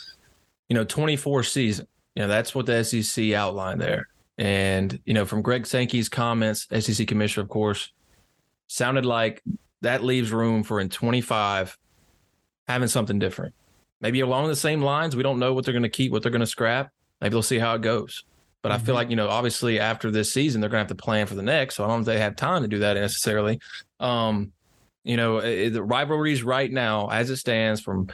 You 0.69 0.75
know, 0.75 0.85
24 0.85 1.43
season. 1.43 1.87
You 2.15 2.23
know, 2.23 2.29
that's 2.29 2.55
what 2.55 2.67
the 2.67 2.85
SEC 2.85 3.33
outlined 3.33 3.81
there. 3.81 4.09
And 4.39 4.99
you 5.05 5.15
know, 5.15 5.25
from 5.25 5.43
Greg 5.43 5.67
Sankey's 5.67 6.09
comments, 6.09 6.67
SEC 6.79 7.07
commissioner, 7.07 7.43
of 7.43 7.49
course, 7.49 7.93
sounded 8.67 9.07
like 9.07 9.43
that 9.83 10.03
leaves 10.03 10.33
room 10.33 10.63
for 10.63 10.81
in 10.81 10.89
25 10.89 11.77
having 12.67 12.89
something 12.89 13.19
different. 13.19 13.55
Maybe 14.01 14.21
along 14.21 14.49
the 14.49 14.57
same 14.57 14.83
lines. 14.83 15.17
We 15.17 15.23
don't 15.23 15.39
know 15.39 15.53
what 15.53 15.65
they're 15.65 15.73
going 15.73 15.83
to 15.83 15.89
keep, 15.89 16.13
what 16.13 16.23
they're 16.23 16.33
going 16.33 16.41
to 16.41 16.47
scrap. 16.47 16.91
Maybe 17.21 17.33
they'll 17.33 17.43
see 17.43 17.59
how 17.59 17.75
it 17.75 17.83
goes. 17.83 18.25
But 18.63 18.71
mm-hmm. 18.71 18.75
I 18.75 18.79
feel 18.79 18.87
mm-hmm. 18.87 18.97
like, 18.97 19.11
you 19.11 19.17
know, 19.17 19.29
obviously 19.29 19.81
after 19.81 20.11
this 20.11 20.33
season, 20.33 20.61
they're 20.61 20.71
going 20.71 20.85
to 20.85 20.89
have 20.89 20.97
to 20.97 21.03
plan 21.03 21.27
for 21.27 21.35
the 21.35 21.43
next. 21.43 21.77
So 21.77 21.85
I 21.85 21.89
don't 21.89 21.99
know 21.99 22.01
if 22.01 22.07
they 22.07 22.19
have 22.19 22.37
time 22.37 22.63
to 22.63 22.69
do 22.69 22.81
that 22.81 22.95
necessarily. 22.95 23.61
Um, 24.01 24.53
you 25.05 25.17
know, 25.17 25.41
the 25.41 25.83
rivalries 25.83 26.43
right 26.43 26.71
now, 26.71 27.09
as 27.09 27.31
it 27.31 27.37
stands, 27.37 27.81
from 27.81 28.09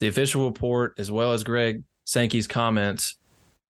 the 0.00 0.08
official 0.08 0.46
report 0.46 0.94
as 0.98 1.10
well 1.10 1.32
as 1.32 1.44
Greg 1.44 1.82
Sankey's 2.04 2.46
comments, 2.46 3.16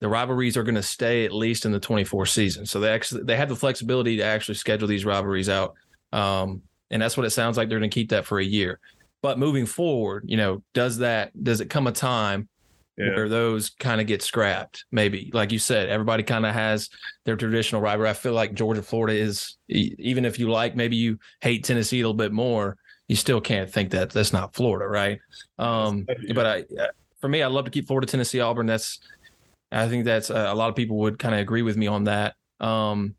the 0.01 0.09
rivalries 0.09 0.57
are 0.57 0.63
going 0.63 0.75
to 0.75 0.83
stay 0.83 1.25
at 1.25 1.33
least 1.33 1.65
in 1.65 1.73
the 1.73 1.81
24 1.81 2.27
season. 2.27 2.67
So 2.67 2.81
they 2.81 2.91
actually 2.91 3.25
they 3.25 3.37
have 3.37 3.49
the 3.49 3.57
flexibility 3.57 4.17
to 4.19 4.23
actually 4.25 4.57
schedule 4.57 4.87
these 4.87 5.05
rivalries 5.05 5.49
out, 5.49 5.75
um, 6.15 6.63
and 6.91 7.03
that's 7.03 7.17
what 7.17 7.27
it 7.27 7.31
sounds 7.31 7.57
like 7.57 7.69
they're 7.69 7.79
going 7.79 7.91
to 7.91 7.95
keep 7.95 8.11
that 8.11 8.25
for 8.25 8.39
a 8.39 8.45
year. 8.45 8.81
But 9.23 9.39
moving 9.39 9.67
forward, 9.67 10.25
you 10.27 10.37
know, 10.37 10.63
does 10.75 10.99
that 10.99 11.33
does 11.43 11.61
it 11.61 11.71
come 11.71 11.87
a 11.87 11.93
time 11.93 12.49
yeah. 12.97 13.15
where 13.15 13.29
those 13.29 13.71
kind 13.71 14.01
of 14.01 14.07
get 14.07 14.23
scrapped. 14.23 14.85
Maybe, 14.93 15.31
like 15.33 15.53
you 15.53 15.59
said, 15.59 15.89
everybody 15.89 16.23
kind 16.23 16.47
of 16.47 16.55
has 16.55 16.89
their 17.25 17.37
traditional 17.37 17.81
rivalry. 17.81 18.11
I 18.11 18.15
feel 18.15 18.33
like 18.35 18.55
Georgia, 18.55 18.83
Florida 18.83 19.15
is 19.15 19.57
even 19.69 20.25
if 20.25 20.39
you 20.39 20.51
like, 20.51 20.77
maybe 20.77 20.97
you 20.97 21.19
hate 21.41 21.65
Tennessee 21.65 22.01
a 22.01 22.03
little 22.03 22.15
bit 22.15 22.33
more, 22.33 22.77
you 23.09 23.17
still 23.17 23.41
can't 23.41 23.71
think 23.71 23.91
that 23.91 24.11
that's 24.11 24.33
not 24.33 24.55
Florida, 24.55 24.87
right? 24.87 25.19
Um, 25.59 26.07
but 26.35 26.47
I, 26.47 26.65
uh, 26.81 26.87
for 27.21 27.29
me, 27.29 27.43
I 27.43 27.49
love 27.49 27.65
to 27.65 27.71
keep 27.71 27.87
Florida, 27.87 28.07
Tennessee, 28.07 28.41
Auburn. 28.41 28.67
That's, 28.67 29.01
I 29.73 29.89
think 29.89 30.05
that's 30.05 30.31
uh, 30.31 30.49
a 30.49 30.55
lot 30.55 30.69
of 30.69 30.77
people 30.77 30.99
would 30.99 31.19
kind 31.19 31.35
of 31.35 31.41
agree 31.41 31.63
with 31.63 31.77
me 31.77 31.87
on 31.87 32.05
that. 32.05 32.35
Um, 32.61 33.15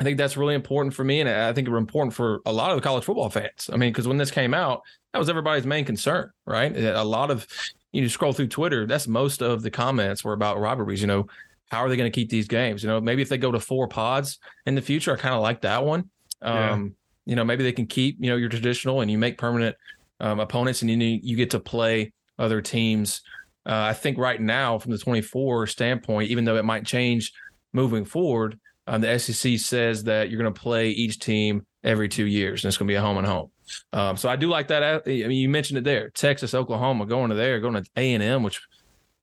I 0.00 0.04
think 0.04 0.16
that's 0.16 0.36
really 0.36 0.54
important 0.54 0.94
for 0.94 1.04
me, 1.04 1.20
and 1.20 1.28
I 1.28 1.52
think 1.52 1.68
it's 1.68 1.76
important 1.76 2.14
for 2.14 2.40
a 2.46 2.52
lot 2.52 2.70
of 2.70 2.76
the 2.76 2.82
college 2.82 3.04
football 3.04 3.28
fans. 3.28 3.68
I 3.72 3.76
mean, 3.76 3.92
because 3.92 4.08
when 4.08 4.16
this 4.16 4.30
came 4.30 4.54
out, 4.54 4.82
that 5.12 5.18
was 5.18 5.28
everybody's 5.28 5.66
main 5.66 5.84
concern, 5.84 6.30
right? 6.46 6.74
A 6.76 7.04
lot 7.04 7.30
of 7.30 7.46
you 7.92 8.02
know, 8.02 8.08
scroll 8.08 8.32
through 8.32 8.48
Twitter, 8.48 8.86
that's 8.86 9.06
most 9.06 9.42
of 9.42 9.62
the 9.62 9.70
comments 9.70 10.24
were 10.24 10.32
about 10.32 10.58
robberies. 10.58 11.00
You 11.00 11.06
know, 11.06 11.26
how 11.70 11.80
are 11.84 11.88
they 11.88 11.96
going 11.96 12.10
to 12.10 12.14
keep 12.14 12.30
these 12.30 12.48
games? 12.48 12.82
You 12.82 12.88
know, 12.88 13.00
maybe 13.00 13.22
if 13.22 13.28
they 13.28 13.38
go 13.38 13.52
to 13.52 13.60
four 13.60 13.88
pods 13.88 14.38
in 14.66 14.74
the 14.74 14.82
future, 14.82 15.12
I 15.12 15.16
kind 15.16 15.34
of 15.34 15.42
like 15.42 15.60
that 15.62 15.84
one. 15.84 16.08
Um, 16.42 16.54
yeah. 16.56 16.88
You 17.26 17.36
know, 17.36 17.44
maybe 17.44 17.62
they 17.62 17.72
can 17.72 17.86
keep 17.86 18.16
you 18.18 18.30
know 18.30 18.36
your 18.36 18.48
traditional 18.48 19.02
and 19.02 19.10
you 19.10 19.18
make 19.18 19.38
permanent 19.38 19.76
um, 20.18 20.40
opponents, 20.40 20.82
and 20.82 20.90
you 20.90 21.20
you 21.22 21.36
get 21.36 21.50
to 21.50 21.60
play 21.60 22.12
other 22.38 22.62
teams 22.62 23.20
uh, 23.66 23.88
I 23.90 23.92
think 23.92 24.18
right 24.18 24.40
now, 24.40 24.78
from 24.78 24.92
the 24.92 24.98
24 24.98 25.66
standpoint, 25.66 26.30
even 26.30 26.44
though 26.44 26.56
it 26.56 26.64
might 26.64 26.86
change 26.86 27.32
moving 27.72 28.04
forward, 28.04 28.58
um, 28.86 29.00
the 29.00 29.18
SEC 29.18 29.58
says 29.58 30.04
that 30.04 30.30
you're 30.30 30.40
going 30.40 30.52
to 30.52 30.60
play 30.60 30.90
each 30.90 31.18
team 31.18 31.64
every 31.84 32.08
two 32.08 32.26
years, 32.26 32.64
and 32.64 32.68
it's 32.68 32.76
going 32.76 32.88
to 32.88 32.92
be 32.92 32.96
a 32.96 33.00
home 33.00 33.18
and 33.18 33.26
home. 33.26 33.50
Um, 33.92 34.16
so 34.16 34.28
I 34.28 34.36
do 34.36 34.48
like 34.48 34.68
that. 34.68 34.82
I 34.82 35.08
mean, 35.08 35.32
you 35.32 35.48
mentioned 35.48 35.78
it 35.78 35.84
there: 35.84 36.10
Texas, 36.10 36.54
Oklahoma, 36.54 37.06
going 37.06 37.30
to 37.30 37.36
there, 37.36 37.60
going 37.60 37.74
to 37.74 37.84
A 37.96 38.14
and 38.14 38.22
M, 38.22 38.42
which 38.42 38.60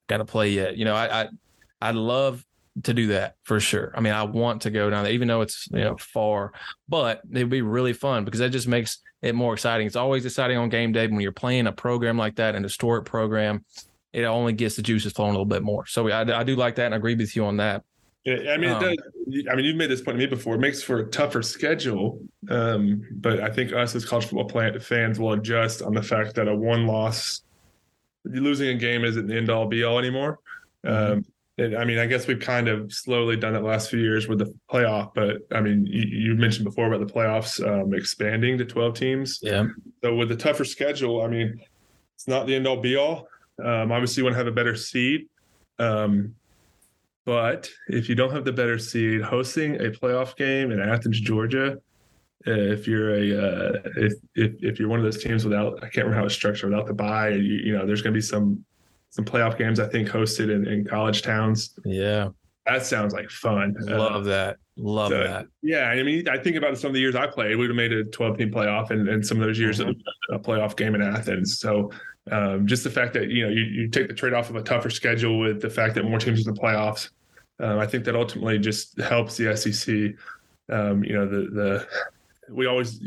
got 0.07 0.17
to 0.17 0.25
play 0.25 0.49
yet. 0.49 0.77
You 0.77 0.85
know, 0.85 0.95
I, 0.95 1.23
I 1.23 1.27
I'd 1.81 1.95
love 1.95 2.45
to 2.83 2.93
do 2.93 3.07
that 3.07 3.35
for 3.43 3.59
sure. 3.59 3.91
I 3.95 4.01
mean, 4.01 4.13
I 4.13 4.23
want 4.23 4.61
to 4.63 4.69
go 4.69 4.89
down 4.89 5.03
there, 5.03 5.13
even 5.13 5.27
though 5.27 5.41
it's 5.41 5.67
you 5.71 5.79
know 5.79 5.97
far, 5.97 6.53
but 6.87 7.21
it'd 7.31 7.49
be 7.49 7.61
really 7.61 7.93
fun 7.93 8.25
because 8.25 8.39
that 8.39 8.49
just 8.49 8.67
makes 8.67 8.99
it 9.21 9.35
more 9.35 9.53
exciting. 9.53 9.87
It's 9.87 9.95
always 9.95 10.25
exciting 10.25 10.57
on 10.57 10.69
game 10.69 10.91
day 10.91 11.07
when 11.07 11.19
you're 11.19 11.31
playing 11.31 11.67
a 11.67 11.71
program 11.71 12.17
like 12.17 12.35
that, 12.35 12.55
an 12.55 12.63
historic 12.63 13.05
program. 13.05 13.65
It 14.13 14.23
only 14.23 14.53
gets 14.53 14.75
the 14.75 14.81
juices 14.81 15.13
flowing 15.13 15.31
a 15.31 15.33
little 15.33 15.45
bit 15.45 15.63
more. 15.63 15.85
So 15.85 16.09
I, 16.09 16.39
I 16.39 16.43
do 16.43 16.55
like 16.55 16.75
that, 16.75 16.85
and 16.85 16.93
I 16.93 16.97
agree 16.97 17.15
with 17.15 17.35
you 17.35 17.45
on 17.45 17.57
that. 17.57 17.83
Yeah, 18.25 18.51
I 18.51 18.57
mean, 18.57 18.71
um, 18.71 18.83
it 18.83 18.97
does. 18.97 19.47
I 19.49 19.55
mean, 19.55 19.65
you've 19.65 19.75
made 19.77 19.89
this 19.89 20.01
point 20.01 20.17
to 20.17 20.19
me 20.19 20.25
before. 20.25 20.55
It 20.55 20.59
makes 20.59 20.83
for 20.83 20.99
a 20.99 21.05
tougher 21.07 21.41
schedule, 21.41 22.19
um, 22.49 23.01
but 23.11 23.39
I 23.39 23.49
think 23.49 23.73
us 23.73 23.95
as 23.95 24.05
college 24.05 24.25
football 24.25 24.45
plant 24.45 24.81
fans 24.83 25.19
will 25.19 25.33
adjust 25.33 25.81
on 25.81 25.93
the 25.93 26.01
fact 26.01 26.35
that 26.35 26.47
a 26.47 26.55
one 26.55 26.87
loss, 26.87 27.41
losing 28.25 28.69
a 28.69 28.73
game 28.73 29.05
isn't 29.05 29.27
the 29.27 29.37
end 29.37 29.49
all 29.49 29.65
be 29.65 29.83
all 29.83 29.99
anymore. 29.99 30.39
Mm-hmm. 30.85 31.13
Um, 31.13 31.25
it, 31.57 31.75
I 31.75 31.85
mean, 31.85 31.97
I 31.97 32.05
guess 32.05 32.27
we've 32.27 32.39
kind 32.39 32.67
of 32.67 32.93
slowly 32.93 33.35
done 33.35 33.55
it 33.55 33.59
the 33.59 33.65
last 33.65 33.89
few 33.89 33.99
years 33.99 34.27
with 34.27 34.39
the 34.39 34.53
playoff, 34.71 35.13
but 35.15 35.37
I 35.51 35.59
mean, 35.59 35.85
you, 35.87 36.03
you 36.31 36.35
mentioned 36.35 36.65
before 36.65 36.93
about 36.93 37.05
the 37.05 37.11
playoffs 37.11 37.65
um, 37.65 37.93
expanding 37.93 38.57
to 38.59 38.65
12 38.65 38.93
teams. 38.93 39.39
Yeah. 39.41 39.65
So 40.03 40.15
with 40.15 40.29
the 40.29 40.35
tougher 40.35 40.65
schedule, 40.65 41.21
I 41.21 41.27
mean, 41.27 41.59
it's 42.15 42.27
not 42.27 42.45
the 42.45 42.55
end 42.55 42.67
all 42.67 42.77
be 42.77 42.95
all. 42.95 43.27
Um, 43.63 43.91
obviously, 43.91 44.21
you 44.21 44.25
want 44.25 44.35
to 44.35 44.37
have 44.37 44.47
a 44.47 44.51
better 44.51 44.75
seed. 44.75 45.27
Um, 45.79 46.35
but 47.27 47.69
if 47.89 48.07
you 48.07 48.15
don't 48.15 48.31
have 48.31 48.45
the 48.45 48.53
better 48.53 48.79
seed, 48.79 49.21
hosting 49.21 49.75
a 49.75 49.89
playoff 49.89 50.37
game 50.37 50.71
in 50.71 50.79
Athens, 50.79 51.19
Georgia, 51.19 51.77
if 52.45 52.87
you're 52.87 53.15
a 53.15 53.19
uh, 53.19 53.73
if, 53.97 54.13
if 54.35 54.53
if 54.63 54.79
you're 54.79 54.87
one 54.87 54.99
of 54.99 55.03
those 55.03 55.21
teams 55.21 55.43
without 55.43 55.73
I 55.79 55.89
can't 55.89 56.05
remember 56.05 56.19
how 56.19 56.25
it's 56.25 56.33
structured 56.33 56.69
without 56.69 56.87
the 56.87 56.93
buy, 56.93 57.31
you, 57.31 57.41
you 57.41 57.77
know, 57.77 57.85
there's 57.85 58.01
going 58.01 58.13
to 58.13 58.17
be 58.17 58.21
some 58.21 58.63
some 59.09 59.25
playoff 59.25 59.57
games 59.57 59.77
I 59.77 59.89
think 59.89 60.07
hosted 60.07 60.49
in, 60.49 60.65
in 60.67 60.85
college 60.85 61.21
towns. 61.21 61.77
Yeah. 61.83 62.29
That 62.65 62.85
sounds 62.85 63.13
like 63.13 63.29
fun. 63.29 63.75
Love 63.77 64.25
uh, 64.25 64.29
that. 64.29 64.57
Love 64.77 65.09
so, 65.09 65.21
that. 65.21 65.47
Yeah. 65.61 65.89
I 65.89 66.03
mean, 66.03 66.29
I 66.29 66.37
think 66.37 66.55
about 66.55 66.77
some 66.77 66.89
of 66.89 66.93
the 66.93 67.01
years 67.01 67.15
I 67.15 67.27
played, 67.27 67.51
we 67.51 67.67
would 67.67 67.69
have 67.69 67.77
made 67.77 67.91
a 67.91 68.03
12 68.05 68.37
team 68.37 68.51
playoff 68.51 68.89
and, 68.91 69.07
and 69.07 69.25
some 69.25 69.41
of 69.41 69.47
those 69.47 69.57
years 69.57 69.79
mm-hmm. 69.79 70.33
a 70.33 70.39
playoff 70.39 70.75
game 70.77 70.95
in 70.95 71.01
Athens. 71.01 71.59
So 71.59 71.91
um, 72.29 72.67
just 72.67 72.83
the 72.83 72.89
fact 72.89 73.13
that, 73.13 73.29
you 73.29 73.45
know, 73.45 73.49
you, 73.49 73.63
you 73.63 73.89
take 73.89 74.09
the 74.09 74.13
trade 74.13 74.33
off 74.33 74.49
of 74.49 74.57
a 74.57 74.61
tougher 74.61 74.89
schedule 74.89 75.39
with 75.39 75.61
the 75.61 75.69
fact 75.69 75.95
that 75.95 76.03
more 76.03 76.19
teams 76.19 76.45
in 76.45 76.53
the 76.53 76.59
playoffs. 76.59 77.09
Um, 77.59 77.79
I 77.79 77.87
think 77.87 78.05
that 78.05 78.15
ultimately 78.15 78.59
just 78.59 78.99
helps 78.99 79.37
the 79.37 79.55
SEC. 79.55 80.15
Um, 80.69 81.03
you 81.03 81.13
know, 81.13 81.27
the, 81.27 81.49
the, 81.49 81.87
we 82.49 82.67
always, 82.67 82.99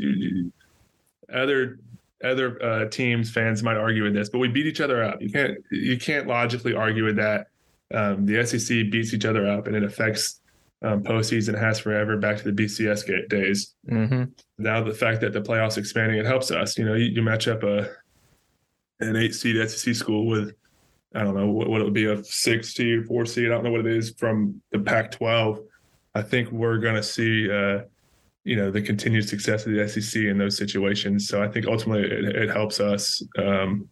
other 1.33 1.79
other 2.23 2.63
uh, 2.63 2.85
teams 2.89 3.31
fans 3.31 3.63
might 3.63 3.77
argue 3.77 4.03
with 4.03 4.13
this, 4.13 4.29
but 4.29 4.39
we 4.39 4.47
beat 4.47 4.67
each 4.67 4.81
other 4.81 5.03
up. 5.03 5.21
You 5.21 5.31
can't 5.31 5.57
you 5.71 5.97
can't 5.97 6.27
logically 6.27 6.75
argue 6.75 7.05
with 7.05 7.15
that. 7.17 7.47
Um, 7.93 8.25
the 8.25 8.45
SEC 8.45 8.89
beats 8.89 9.13
each 9.13 9.25
other 9.25 9.47
up, 9.47 9.67
and 9.67 9.75
it 9.75 9.83
affects 9.83 10.41
um, 10.81 11.03
postseason. 11.03 11.57
Has 11.57 11.79
forever 11.79 12.17
back 12.17 12.37
to 12.37 12.51
the 12.51 12.63
BCS 12.63 13.29
days. 13.29 13.75
Mm-hmm. 13.89 14.23
Now 14.57 14.83
the 14.83 14.93
fact 14.93 15.21
that 15.21 15.33
the 15.33 15.41
playoffs 15.41 15.77
expanding, 15.77 16.19
it 16.19 16.25
helps 16.25 16.51
us. 16.51 16.77
You 16.77 16.85
know, 16.85 16.93
you, 16.93 17.05
you 17.05 17.21
match 17.21 17.47
up 17.47 17.63
a 17.63 17.89
an 18.99 19.15
eight 19.15 19.33
seed 19.33 19.69
SEC 19.69 19.95
school 19.95 20.27
with 20.27 20.53
I 21.13 21.23
don't 21.23 21.35
know 21.35 21.47
what, 21.47 21.69
what 21.69 21.81
it 21.81 21.83
would 21.83 21.93
be 21.93 22.05
a 22.05 22.23
six 22.23 22.73
seed, 22.73 23.05
four 23.05 23.25
seed. 23.25 23.47
I 23.47 23.49
don't 23.49 23.63
know 23.63 23.71
what 23.71 23.85
it 23.85 23.87
is 23.87 24.13
from 24.17 24.61
the 24.71 24.79
Pac-12. 24.79 25.63
I 26.15 26.21
think 26.21 26.51
we're 26.51 26.77
going 26.77 26.95
to 26.95 27.03
see. 27.03 27.51
Uh, 27.51 27.81
you 28.43 28.55
know 28.55 28.71
the 28.71 28.81
continued 28.81 29.27
success 29.27 29.65
of 29.65 29.73
the 29.73 29.87
SEC 29.87 30.23
in 30.23 30.37
those 30.37 30.57
situations. 30.57 31.27
So 31.27 31.43
I 31.43 31.47
think 31.47 31.67
ultimately 31.67 32.09
it, 32.09 32.35
it 32.35 32.49
helps 32.49 32.79
us 32.79 33.21
um, 33.37 33.87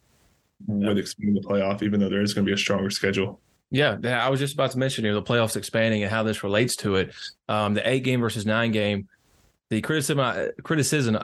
with 0.68 0.98
expanding 0.98 1.36
the 1.36 1.48
playoff, 1.48 1.84
even 1.84 2.00
though 2.00 2.10
there 2.10 2.22
is 2.22 2.34
going 2.34 2.46
to 2.46 2.50
be 2.50 2.54
a 2.54 2.58
stronger 2.58 2.90
schedule. 2.90 3.40
Yeah, 3.72 3.98
I 4.04 4.30
was 4.30 4.40
just 4.40 4.56
about 4.56 4.72
to 4.72 4.80
mention 4.80 5.04
here 5.04 5.14
the 5.14 5.22
playoffs 5.22 5.56
expanding 5.56 6.02
and 6.02 6.12
how 6.12 6.24
this 6.24 6.44
relates 6.44 6.76
to 6.78 6.96
it. 6.96 7.14
Um, 7.48 7.76
the 7.76 7.88
eight 7.88 8.04
game 8.04 8.20
versus 8.20 8.46
nine 8.46 8.72
game, 8.72 9.08
the 9.70 9.82
criticism, 9.82 10.52
criticism, 10.64 11.18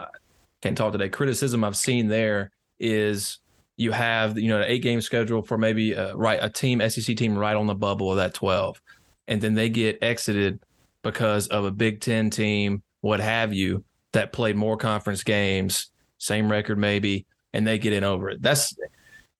can't 0.61 0.77
talk 0.77 0.91
today. 0.91 1.09
Criticism 1.09 1.63
I've 1.63 1.75
seen 1.75 2.07
there 2.07 2.51
is 2.79 3.39
you 3.77 3.91
have 3.91 4.37
you 4.37 4.47
know 4.47 4.61
an 4.61 4.65
eight 4.67 4.81
game 4.81 5.01
schedule 5.01 5.41
for 5.41 5.57
maybe 5.57 5.93
a, 5.93 6.11
uh, 6.11 6.13
right 6.15 6.39
a 6.41 6.49
team 6.49 6.81
SEC 6.89 7.15
team 7.17 7.37
right 7.37 7.55
on 7.55 7.67
the 7.67 7.75
bubble 7.75 8.11
of 8.11 8.17
that 8.17 8.33
twelve, 8.33 8.81
and 9.27 9.41
then 9.41 9.53
they 9.53 9.69
get 9.69 9.97
exited 10.01 10.59
because 11.01 11.47
of 11.47 11.65
a 11.65 11.71
Big 11.71 12.01
Ten 12.01 12.29
team 12.29 12.81
what 13.01 13.19
have 13.19 13.53
you, 13.53 13.83
that 14.13 14.33
played 14.33 14.55
more 14.55 14.77
conference 14.77 15.23
games, 15.23 15.91
same 16.17 16.51
record 16.51 16.79
maybe, 16.79 17.27
and 17.53 17.67
they 17.67 17.77
get 17.77 17.93
in 17.93 18.03
over 18.03 18.31
it. 18.31 18.41
That's 18.41 18.75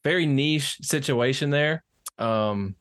very 0.04 0.28
niche 0.28 0.78
situation 0.84 1.50
there. 1.50 1.84
Um, 2.20 2.76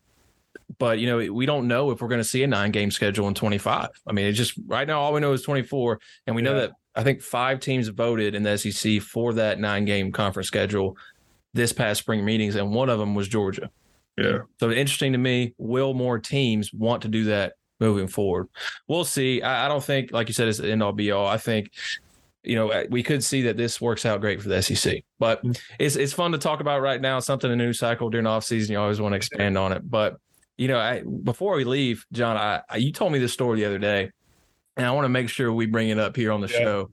but 0.79 0.99
you 0.99 1.07
know, 1.07 1.33
we 1.33 1.47
don't 1.47 1.69
know 1.69 1.91
if 1.91 2.03
we're 2.03 2.09
going 2.09 2.21
to 2.21 2.29
see 2.29 2.43
a 2.43 2.47
nine 2.47 2.71
game 2.71 2.91
schedule 2.91 3.29
in 3.29 3.35
25. 3.35 3.89
I 4.07 4.13
mean, 4.13 4.27
it's 4.27 4.37
just 4.37 4.55
right 4.67 4.87
now 4.87 5.01
all 5.01 5.15
we 5.15 5.21
know 5.21 5.33
is 5.33 5.43
24, 5.43 5.99
and 6.27 6.37
we 6.37 6.43
yeah. 6.43 6.51
know 6.51 6.61
that 6.61 6.73
I 6.95 7.03
think 7.03 7.23
five 7.23 7.61
teams 7.61 7.89
voted 7.89 8.35
in 8.35 8.43
the 8.43 8.59
SEC 8.59 9.01
for 9.01 9.33
that 9.33 9.59
nine 9.59 9.85
game 9.87 10.13
conference 10.13 10.49
schedule 10.49 10.97
this 11.55 11.73
past 11.73 12.01
spring 12.01 12.25
meetings, 12.25 12.57
and 12.57 12.73
one 12.73 12.89
of 12.89 12.99
them 12.99 13.15
was 13.15 13.29
Georgia. 13.29 13.71
Yeah. 14.19 14.41
So 14.61 14.71
interesting 14.71 15.13
to 15.13 15.19
me. 15.19 15.55
Will 15.59 15.95
more 15.95 16.19
teams 16.19 16.73
want 16.73 17.03
to 17.03 17.09
do 17.09 17.25
that 17.25 17.55
moving 17.81 18.07
forward. 18.07 18.49
We'll 18.87 19.05
see. 19.05 19.43
I, 19.43 19.65
I 19.65 19.69
don't 19.69 19.83
think, 19.83 20.13
like 20.13 20.29
you 20.29 20.35
said, 20.35 20.49
it's 20.49 20.59
the 20.59 20.71
end 20.71 20.83
all 20.83 20.93
be 20.93 21.11
all. 21.11 21.27
I 21.27 21.39
think 21.39 21.71
you 22.45 22.57
know, 22.57 22.85
we 22.91 23.03
could 23.03 23.25
see 23.25 23.43
that 23.43 23.57
this 23.57 23.81
works 23.81 24.05
out 24.05 24.21
great 24.21 24.41
for 24.41 24.49
the 24.51 24.63
SEC. 24.63 25.03
But 25.19 25.39
mm-hmm. 25.39 25.53
it's 25.79 25.97
it's 25.97 26.13
fun 26.13 26.33
to 26.33 26.39
talk 26.39 26.61
about 26.61 26.83
right 26.83 27.01
now. 27.01 27.19
Something 27.19 27.51
a 27.51 27.57
new 27.57 27.73
cycle 27.73 28.11
during 28.11 28.27
off 28.27 28.45
season. 28.45 28.73
You 28.73 28.79
always 28.79 29.01
want 29.01 29.15
to 29.15 29.17
expand 29.17 29.57
on 29.59 29.73
it. 29.73 29.89
But 29.89 30.19
you 30.57 30.69
know, 30.69 30.79
I, 30.79 31.03
before 31.03 31.57
we 31.57 31.65
leave, 31.65 32.05
John, 32.13 32.37
I, 32.37 32.61
I, 32.69 32.77
you 32.77 32.93
told 32.93 33.13
me 33.13 33.19
this 33.19 33.33
story 33.33 33.59
the 33.59 33.65
other 33.65 33.79
day, 33.79 34.11
and 34.77 34.87
I 34.87 34.91
want 34.93 35.07
to 35.07 35.09
make 35.09 35.29
sure 35.29 35.53
we 35.53 35.67
bring 35.67 35.89
it 35.89 35.99
up 35.99 36.15
here 36.15 36.31
on 36.31 36.41
the 36.41 36.49
yeah. 36.49 36.59
show 36.59 36.91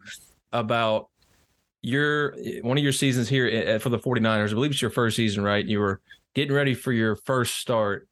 about 0.51 1.09
your 1.81 2.35
one 2.61 2.77
of 2.77 2.83
your 2.83 2.93
seasons 2.93 3.27
here 3.27 3.79
for 3.79 3.89
the 3.89 3.99
49ers. 3.99 4.49
I 4.49 4.53
believe 4.53 4.71
it's 4.71 4.81
your 4.81 4.91
first 4.91 5.15
season, 5.15 5.43
right? 5.43 5.65
You 5.65 5.79
were 5.79 6.01
getting 6.33 6.53
ready 6.53 6.73
for 6.73 6.91
your 6.91 7.15
first 7.15 7.55
start 7.55 8.07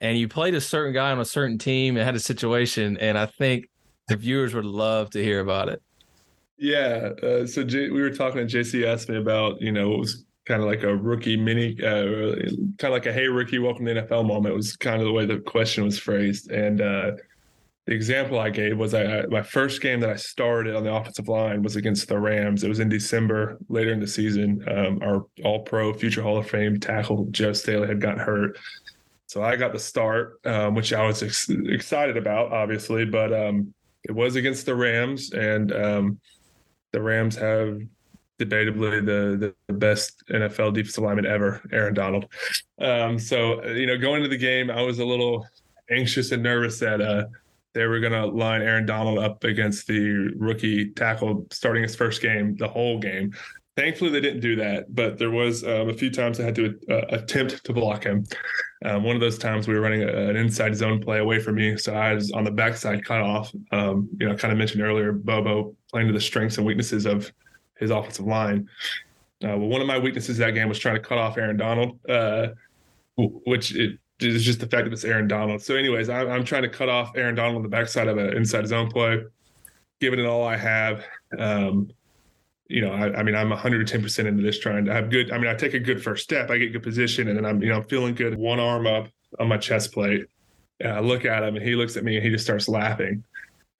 and 0.00 0.18
you 0.18 0.28
played 0.28 0.54
a 0.54 0.60
certain 0.60 0.92
guy 0.92 1.10
on 1.10 1.20
a 1.20 1.24
certain 1.24 1.58
team 1.58 1.96
and 1.96 2.04
had 2.04 2.14
a 2.14 2.20
situation, 2.20 2.96
and 2.98 3.18
I 3.18 3.26
think 3.26 3.68
the 4.08 4.16
viewers 4.16 4.54
would 4.54 4.64
love 4.64 5.10
to 5.10 5.22
hear 5.22 5.40
about 5.40 5.68
it. 5.68 5.82
Yeah. 6.56 7.10
Uh, 7.22 7.46
so 7.46 7.64
J- 7.64 7.90
we 7.90 8.00
were 8.00 8.10
talking 8.10 8.46
to 8.46 8.58
JC 8.58 8.84
asked 8.84 9.08
me 9.08 9.16
about, 9.16 9.60
you 9.60 9.72
know, 9.72 9.92
it 9.94 9.98
was 9.98 10.24
kind 10.46 10.62
of 10.62 10.68
like 10.68 10.82
a 10.82 10.96
rookie 10.96 11.36
mini, 11.36 11.76
uh, 11.82 12.34
kind 12.78 12.84
of 12.84 12.92
like 12.92 13.06
a 13.06 13.12
hey 13.12 13.28
rookie, 13.28 13.58
welcome 13.58 13.84
to 13.86 13.94
NFL 13.94 14.26
moment. 14.26 14.54
Was 14.54 14.76
kind 14.76 15.00
of 15.00 15.06
the 15.06 15.12
way 15.12 15.26
the 15.26 15.38
question 15.38 15.84
was 15.84 15.98
phrased, 15.98 16.50
and 16.50 16.80
uh, 16.80 17.12
the 17.88 17.94
example 17.94 18.38
I 18.38 18.50
gave 18.50 18.76
was 18.76 18.92
I, 18.92 19.22
my 19.30 19.40
first 19.40 19.80
game 19.80 20.00
that 20.00 20.10
I 20.10 20.16
started 20.16 20.76
on 20.76 20.84
the 20.84 20.94
offensive 20.94 21.26
line 21.26 21.62
was 21.62 21.74
against 21.74 22.06
the 22.06 22.20
Rams. 22.20 22.62
It 22.62 22.68
was 22.68 22.80
in 22.80 22.90
December, 22.90 23.56
later 23.70 23.94
in 23.94 23.98
the 23.98 24.06
season. 24.06 24.62
Um, 24.68 24.98
our 25.02 25.24
All 25.42 25.60
Pro, 25.60 25.94
future 25.94 26.20
Hall 26.20 26.36
of 26.36 26.46
Fame 26.50 26.78
tackle 26.78 27.28
Joe 27.30 27.54
Staley 27.54 27.88
had 27.88 27.98
gotten 27.98 28.18
hurt, 28.18 28.58
so 29.26 29.42
I 29.42 29.56
got 29.56 29.72
the 29.72 29.78
start, 29.78 30.38
um, 30.44 30.74
which 30.74 30.92
I 30.92 31.06
was 31.06 31.22
ex- 31.22 31.48
excited 31.48 32.18
about, 32.18 32.52
obviously, 32.52 33.06
but 33.06 33.32
um, 33.32 33.72
it 34.04 34.12
was 34.12 34.36
against 34.36 34.66
the 34.66 34.76
Rams, 34.76 35.32
and 35.32 35.72
um, 35.72 36.20
the 36.92 37.00
Rams 37.00 37.36
have 37.36 37.80
debatably 38.38 39.02
the, 39.02 39.54
the 39.66 39.72
best 39.72 40.24
NFL 40.28 40.74
defensive 40.74 41.04
lineman 41.04 41.24
ever, 41.24 41.62
Aaron 41.72 41.94
Donald. 41.94 42.26
Um, 42.78 43.18
so 43.18 43.64
you 43.64 43.86
know, 43.86 43.96
going 43.96 44.18
into 44.18 44.28
the 44.28 44.36
game, 44.36 44.70
I 44.70 44.82
was 44.82 44.98
a 44.98 45.06
little 45.06 45.46
anxious 45.90 46.32
and 46.32 46.42
nervous 46.42 46.78
that 46.80 47.00
uh, 47.00 47.24
they 47.74 47.86
were 47.86 48.00
going 48.00 48.12
to 48.12 48.26
line 48.26 48.62
Aaron 48.62 48.86
Donald 48.86 49.18
up 49.18 49.44
against 49.44 49.86
the 49.86 50.32
rookie 50.36 50.90
tackle 50.90 51.46
starting 51.52 51.82
his 51.82 51.94
first 51.94 52.22
game, 52.22 52.56
the 52.56 52.68
whole 52.68 52.98
game. 52.98 53.32
Thankfully, 53.76 54.10
they 54.10 54.20
didn't 54.20 54.40
do 54.40 54.56
that, 54.56 54.92
but 54.92 55.18
there 55.18 55.30
was 55.30 55.62
um, 55.62 55.88
a 55.88 55.94
few 55.94 56.10
times 56.10 56.40
I 56.40 56.44
had 56.44 56.56
to 56.56 56.76
uh, 56.90 57.02
attempt 57.10 57.62
to 57.64 57.72
block 57.72 58.02
him. 58.02 58.24
Um, 58.84 59.04
one 59.04 59.14
of 59.14 59.20
those 59.20 59.38
times 59.38 59.68
we 59.68 59.74
were 59.74 59.80
running 59.80 60.02
a, 60.02 60.08
an 60.08 60.36
inside 60.36 60.74
zone 60.74 61.00
play 61.00 61.18
away 61.18 61.38
from 61.38 61.54
me, 61.54 61.76
so 61.76 61.94
I 61.94 62.14
was 62.14 62.32
on 62.32 62.42
the 62.42 62.50
backside 62.50 63.04
cut 63.04 63.20
off. 63.20 63.52
Um, 63.70 64.08
you 64.18 64.28
know, 64.28 64.34
kind 64.34 64.50
of 64.50 64.58
mentioned 64.58 64.82
earlier, 64.82 65.12
Bobo 65.12 65.76
playing 65.90 66.08
to 66.08 66.12
the 66.12 66.20
strengths 66.20 66.58
and 66.58 66.66
weaknesses 66.66 67.06
of 67.06 67.30
his 67.78 67.90
offensive 67.90 68.26
line. 68.26 68.68
Uh, 69.44 69.54
well, 69.56 69.68
one 69.68 69.80
of 69.80 69.86
my 69.86 69.98
weaknesses 69.98 70.38
that 70.38 70.54
game 70.54 70.68
was 70.68 70.80
trying 70.80 70.96
to 70.96 71.00
cut 71.00 71.18
off 71.18 71.38
Aaron 71.38 71.56
Donald, 71.56 72.00
uh, 72.08 72.48
which 73.16 73.74
it 73.76 73.98
is 74.20 74.44
just 74.44 74.60
the 74.60 74.66
fact 74.66 74.84
that 74.84 74.92
it's 74.92 75.04
Aaron 75.04 75.28
Donald. 75.28 75.62
So, 75.62 75.74
anyways, 75.76 76.08
I'm, 76.08 76.28
I'm 76.28 76.44
trying 76.44 76.62
to 76.62 76.68
cut 76.68 76.88
off 76.88 77.12
Aaron 77.16 77.34
Donald 77.34 77.56
on 77.56 77.62
the 77.62 77.68
backside 77.68 78.08
of 78.08 78.18
an 78.18 78.36
inside 78.36 78.66
zone 78.66 78.90
play, 78.90 79.22
giving 80.00 80.18
it 80.18 80.26
all 80.26 80.44
I 80.44 80.56
have. 80.56 81.04
Um, 81.38 81.90
you 82.68 82.82
know, 82.82 82.92
I, 82.92 83.18
I 83.18 83.22
mean, 83.22 83.34
I'm 83.34 83.50
110% 83.50 84.26
into 84.26 84.42
this 84.42 84.58
trying 84.58 84.84
to 84.84 84.92
have 84.92 85.10
good. 85.10 85.32
I 85.32 85.38
mean, 85.38 85.48
I 85.48 85.54
take 85.54 85.74
a 85.74 85.78
good 85.78 86.02
first 86.02 86.22
step, 86.22 86.50
I 86.50 86.58
get 86.58 86.72
good 86.72 86.82
position, 86.82 87.28
and 87.28 87.36
then 87.36 87.46
I'm, 87.46 87.62
you 87.62 87.68
know, 87.68 87.76
I'm 87.76 87.84
feeling 87.84 88.14
good. 88.14 88.36
One 88.36 88.60
arm 88.60 88.86
up 88.86 89.08
on 89.38 89.48
my 89.48 89.56
chest 89.56 89.92
plate. 89.92 90.26
And 90.80 90.92
I 90.92 91.00
look 91.00 91.24
at 91.24 91.42
him 91.42 91.56
and 91.56 91.64
he 91.64 91.74
looks 91.74 91.96
at 91.96 92.04
me 92.04 92.16
and 92.16 92.24
he 92.24 92.30
just 92.30 92.44
starts 92.44 92.68
laughing. 92.68 93.24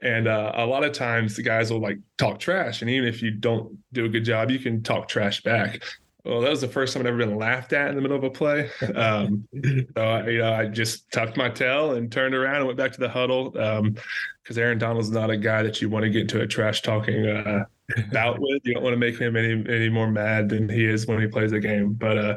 And 0.00 0.28
uh, 0.28 0.52
a 0.54 0.66
lot 0.66 0.84
of 0.84 0.92
times 0.92 1.36
the 1.36 1.42
guys 1.42 1.72
will 1.72 1.80
like 1.80 1.98
talk 2.18 2.38
trash. 2.38 2.82
And 2.82 2.90
even 2.90 3.08
if 3.08 3.22
you 3.22 3.30
don't 3.30 3.78
do 3.92 4.04
a 4.04 4.08
good 4.08 4.24
job, 4.24 4.50
you 4.50 4.58
can 4.58 4.82
talk 4.82 5.08
trash 5.08 5.42
back. 5.42 5.82
Well, 6.28 6.42
that 6.42 6.50
was 6.50 6.60
the 6.60 6.68
first 6.68 6.92
time 6.92 7.00
I'd 7.02 7.08
ever 7.08 7.16
been 7.16 7.38
laughed 7.38 7.72
at 7.72 7.88
in 7.88 7.96
the 7.96 8.02
middle 8.02 8.18
of 8.18 8.22
a 8.22 8.28
play. 8.28 8.68
Um, 8.94 9.48
so 9.64 10.02
I, 10.02 10.28
you 10.28 10.38
know, 10.38 10.52
I 10.52 10.66
just 10.66 11.10
tucked 11.10 11.38
my 11.38 11.48
tail 11.48 11.92
and 11.92 12.12
turned 12.12 12.34
around 12.34 12.56
and 12.56 12.66
went 12.66 12.76
back 12.76 12.92
to 12.92 13.00
the 13.00 13.08
huddle 13.08 13.50
because 13.50 13.78
um, 13.78 14.58
Aaron 14.58 14.76
Donald's 14.76 15.10
not 15.10 15.30
a 15.30 15.38
guy 15.38 15.62
that 15.62 15.80
you 15.80 15.88
want 15.88 16.02
to 16.02 16.10
get 16.10 16.22
into 16.22 16.42
a 16.42 16.46
trash 16.46 16.82
talking 16.82 17.26
uh, 17.26 17.64
bout 18.12 18.38
with. 18.38 18.60
You 18.64 18.74
don't 18.74 18.82
want 18.82 18.92
to 18.92 18.98
make 18.98 19.18
him 19.18 19.36
any 19.36 19.52
any 19.74 19.88
more 19.88 20.10
mad 20.10 20.50
than 20.50 20.68
he 20.68 20.84
is 20.84 21.06
when 21.06 21.18
he 21.18 21.28
plays 21.28 21.52
a 21.52 21.60
game. 21.60 21.94
But 21.94 22.18
uh, 22.18 22.36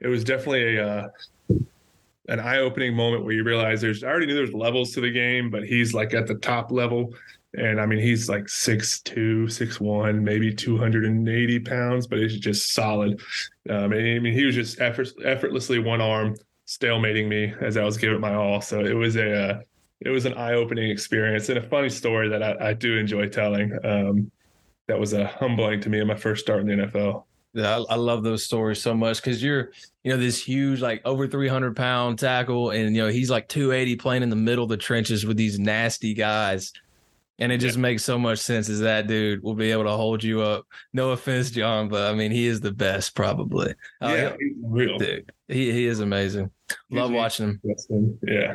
it 0.00 0.08
was 0.08 0.22
definitely 0.22 0.76
a 0.76 0.86
uh, 0.86 1.08
an 2.28 2.40
eye-opening 2.40 2.94
moment 2.94 3.24
where 3.24 3.32
you 3.32 3.42
realize 3.42 3.80
there's 3.80 4.04
I 4.04 4.08
already 4.08 4.26
knew 4.26 4.34
there's 4.34 4.52
levels 4.52 4.92
to 4.92 5.00
the 5.00 5.10
game, 5.10 5.50
but 5.50 5.64
he's 5.64 5.94
like 5.94 6.12
at 6.12 6.26
the 6.26 6.34
top 6.34 6.70
level. 6.70 7.14
And 7.54 7.80
I 7.80 7.86
mean, 7.86 7.98
he's 7.98 8.28
like 8.28 8.48
six 8.48 9.00
two, 9.00 9.48
six 9.48 9.80
one, 9.80 10.22
maybe 10.22 10.54
280 10.54 11.58
pounds, 11.60 12.06
but 12.06 12.18
he's 12.18 12.38
just 12.38 12.74
solid. 12.74 13.20
Um, 13.68 13.92
and, 13.92 14.16
I 14.16 14.18
mean, 14.20 14.32
he 14.32 14.44
was 14.44 14.54
just 14.54 14.80
effort, 14.80 15.08
effortlessly 15.24 15.78
one 15.78 16.00
arm 16.00 16.36
stalemating 16.66 17.28
me 17.28 17.52
as 17.60 17.76
I 17.76 17.84
was 17.84 17.96
giving 17.96 18.20
my 18.20 18.34
all. 18.34 18.60
So 18.60 18.80
it 18.80 18.94
was 18.94 19.16
a, 19.16 19.50
uh, 19.50 19.60
it 20.00 20.10
was 20.10 20.26
an 20.26 20.34
eye-opening 20.34 20.90
experience 20.90 21.48
and 21.48 21.58
a 21.58 21.62
funny 21.62 21.90
story 21.90 22.28
that 22.28 22.42
I, 22.42 22.70
I 22.70 22.72
do 22.72 22.96
enjoy 22.96 23.28
telling. 23.28 23.76
Um, 23.84 24.30
that 24.86 24.98
was 24.98 25.12
a 25.12 25.24
uh, 25.24 25.28
humbling 25.38 25.80
to 25.82 25.88
me 25.88 26.00
in 26.00 26.06
my 26.06 26.16
first 26.16 26.42
start 26.42 26.60
in 26.60 26.66
the 26.66 26.86
NFL. 26.86 27.24
Yeah, 27.52 27.78
I, 27.78 27.94
I 27.94 27.96
love 27.96 28.22
those 28.22 28.44
stories 28.44 28.80
so 28.80 28.94
much 28.94 29.18
because 29.18 29.42
you're, 29.42 29.72
you 30.04 30.12
know, 30.12 30.16
this 30.16 30.42
huge, 30.42 30.80
like 30.80 31.02
over 31.04 31.26
300 31.26 31.76
pound 31.76 32.18
tackle, 32.18 32.70
and 32.70 32.94
you 32.94 33.02
know 33.02 33.08
he's 33.08 33.30
like 33.30 33.48
280 33.48 33.96
playing 33.96 34.22
in 34.22 34.30
the 34.30 34.36
middle 34.36 34.64
of 34.64 34.70
the 34.70 34.76
trenches 34.76 35.26
with 35.26 35.36
these 35.36 35.58
nasty 35.58 36.14
guys, 36.14 36.72
and 37.40 37.50
it 37.50 37.58
just 37.58 37.76
yeah. 37.76 37.82
makes 37.82 38.04
so 38.04 38.18
much 38.18 38.38
sense 38.38 38.68
as 38.68 38.80
that 38.80 39.06
dude 39.06 39.42
will 39.42 39.54
be 39.54 39.70
able 39.70 39.84
to 39.84 39.90
hold 39.90 40.22
you 40.22 40.42
up. 40.42 40.66
No 40.92 41.10
offense, 41.10 41.50
John, 41.50 41.88
but 41.88 42.10
I 42.10 42.14
mean 42.14 42.30
he 42.30 42.46
is 42.46 42.60
the 42.60 42.72
best 42.72 43.14
probably. 43.14 43.74
Uh, 44.00 44.08
yeah, 44.08 44.26
uh, 44.28 44.36
real. 44.62 44.98
Dude, 44.98 45.32
he 45.48 45.72
he 45.72 45.86
is 45.86 46.00
amazing. 46.00 46.50
Love 46.90 47.10
watching 47.10 47.58
him. 47.64 48.18
Yeah. 48.26 48.54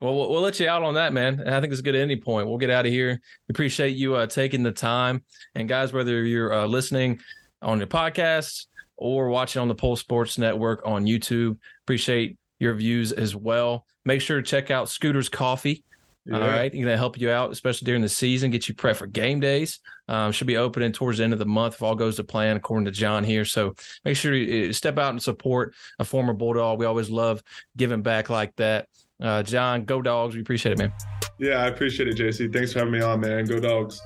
Well, 0.00 0.14
well, 0.14 0.28
we'll 0.28 0.42
let 0.42 0.60
you 0.60 0.68
out 0.68 0.82
on 0.82 0.94
that, 0.94 1.14
man. 1.14 1.40
And 1.40 1.54
I 1.54 1.60
think 1.60 1.72
it's 1.72 1.80
a 1.80 1.82
good 1.82 1.94
at 1.94 2.02
any 2.02 2.16
point. 2.16 2.46
We'll 2.46 2.58
get 2.58 2.68
out 2.68 2.84
of 2.84 2.92
here. 2.92 3.18
We 3.48 3.52
appreciate 3.52 3.96
you 3.96 4.14
uh, 4.14 4.26
taking 4.26 4.62
the 4.62 4.72
time. 4.72 5.24
And 5.54 5.66
guys, 5.66 5.94
whether 5.94 6.22
you're 6.22 6.52
uh, 6.52 6.66
listening 6.66 7.20
on 7.62 7.78
your 7.78 7.86
podcast 7.86 8.66
or 8.96 9.28
watching 9.28 9.62
on 9.62 9.68
the 9.68 9.74
Pulse 9.74 10.00
Sports 10.00 10.38
Network 10.38 10.82
on 10.84 11.04
YouTube. 11.04 11.58
Appreciate 11.84 12.38
your 12.58 12.74
views 12.74 13.12
as 13.12 13.36
well. 13.36 13.86
Make 14.04 14.20
sure 14.20 14.36
to 14.36 14.42
check 14.42 14.70
out 14.70 14.88
Scooter's 14.88 15.28
Coffee. 15.28 15.84
Yeah. 16.26 16.40
All 16.40 16.48
right, 16.48 16.72
going 16.72 16.86
to 16.86 16.96
help 16.96 17.20
you 17.20 17.30
out, 17.30 17.52
especially 17.52 17.86
during 17.86 18.02
the 18.02 18.08
season, 18.08 18.50
get 18.50 18.68
you 18.68 18.74
prepped 18.74 18.96
for 18.96 19.06
game 19.06 19.38
days. 19.38 19.78
Um, 20.08 20.32
should 20.32 20.48
be 20.48 20.56
opening 20.56 20.90
towards 20.90 21.18
the 21.18 21.24
end 21.24 21.32
of 21.32 21.38
the 21.38 21.46
month 21.46 21.74
if 21.74 21.82
all 21.82 21.94
goes 21.94 22.16
to 22.16 22.24
plan, 22.24 22.56
according 22.56 22.86
to 22.86 22.90
John 22.90 23.22
here. 23.22 23.44
So 23.44 23.76
make 24.04 24.16
sure 24.16 24.34
you 24.34 24.72
step 24.72 24.98
out 24.98 25.10
and 25.10 25.22
support 25.22 25.74
a 26.00 26.04
former 26.04 26.32
Bulldog. 26.32 26.80
We 26.80 26.86
always 26.86 27.10
love 27.10 27.44
giving 27.76 28.02
back 28.02 28.28
like 28.28 28.56
that. 28.56 28.88
Uh, 29.20 29.44
John, 29.44 29.84
go 29.84 30.02
dogs. 30.02 30.34
We 30.34 30.40
appreciate 30.40 30.72
it, 30.72 30.78
man. 30.78 30.92
Yeah, 31.38 31.62
I 31.62 31.68
appreciate 31.68 32.08
it, 32.08 32.16
JC. 32.16 32.52
Thanks 32.52 32.72
for 32.72 32.80
having 32.80 32.92
me 32.92 33.00
on, 33.00 33.20
man. 33.20 33.44
Go 33.44 33.60
dogs. 33.60 34.00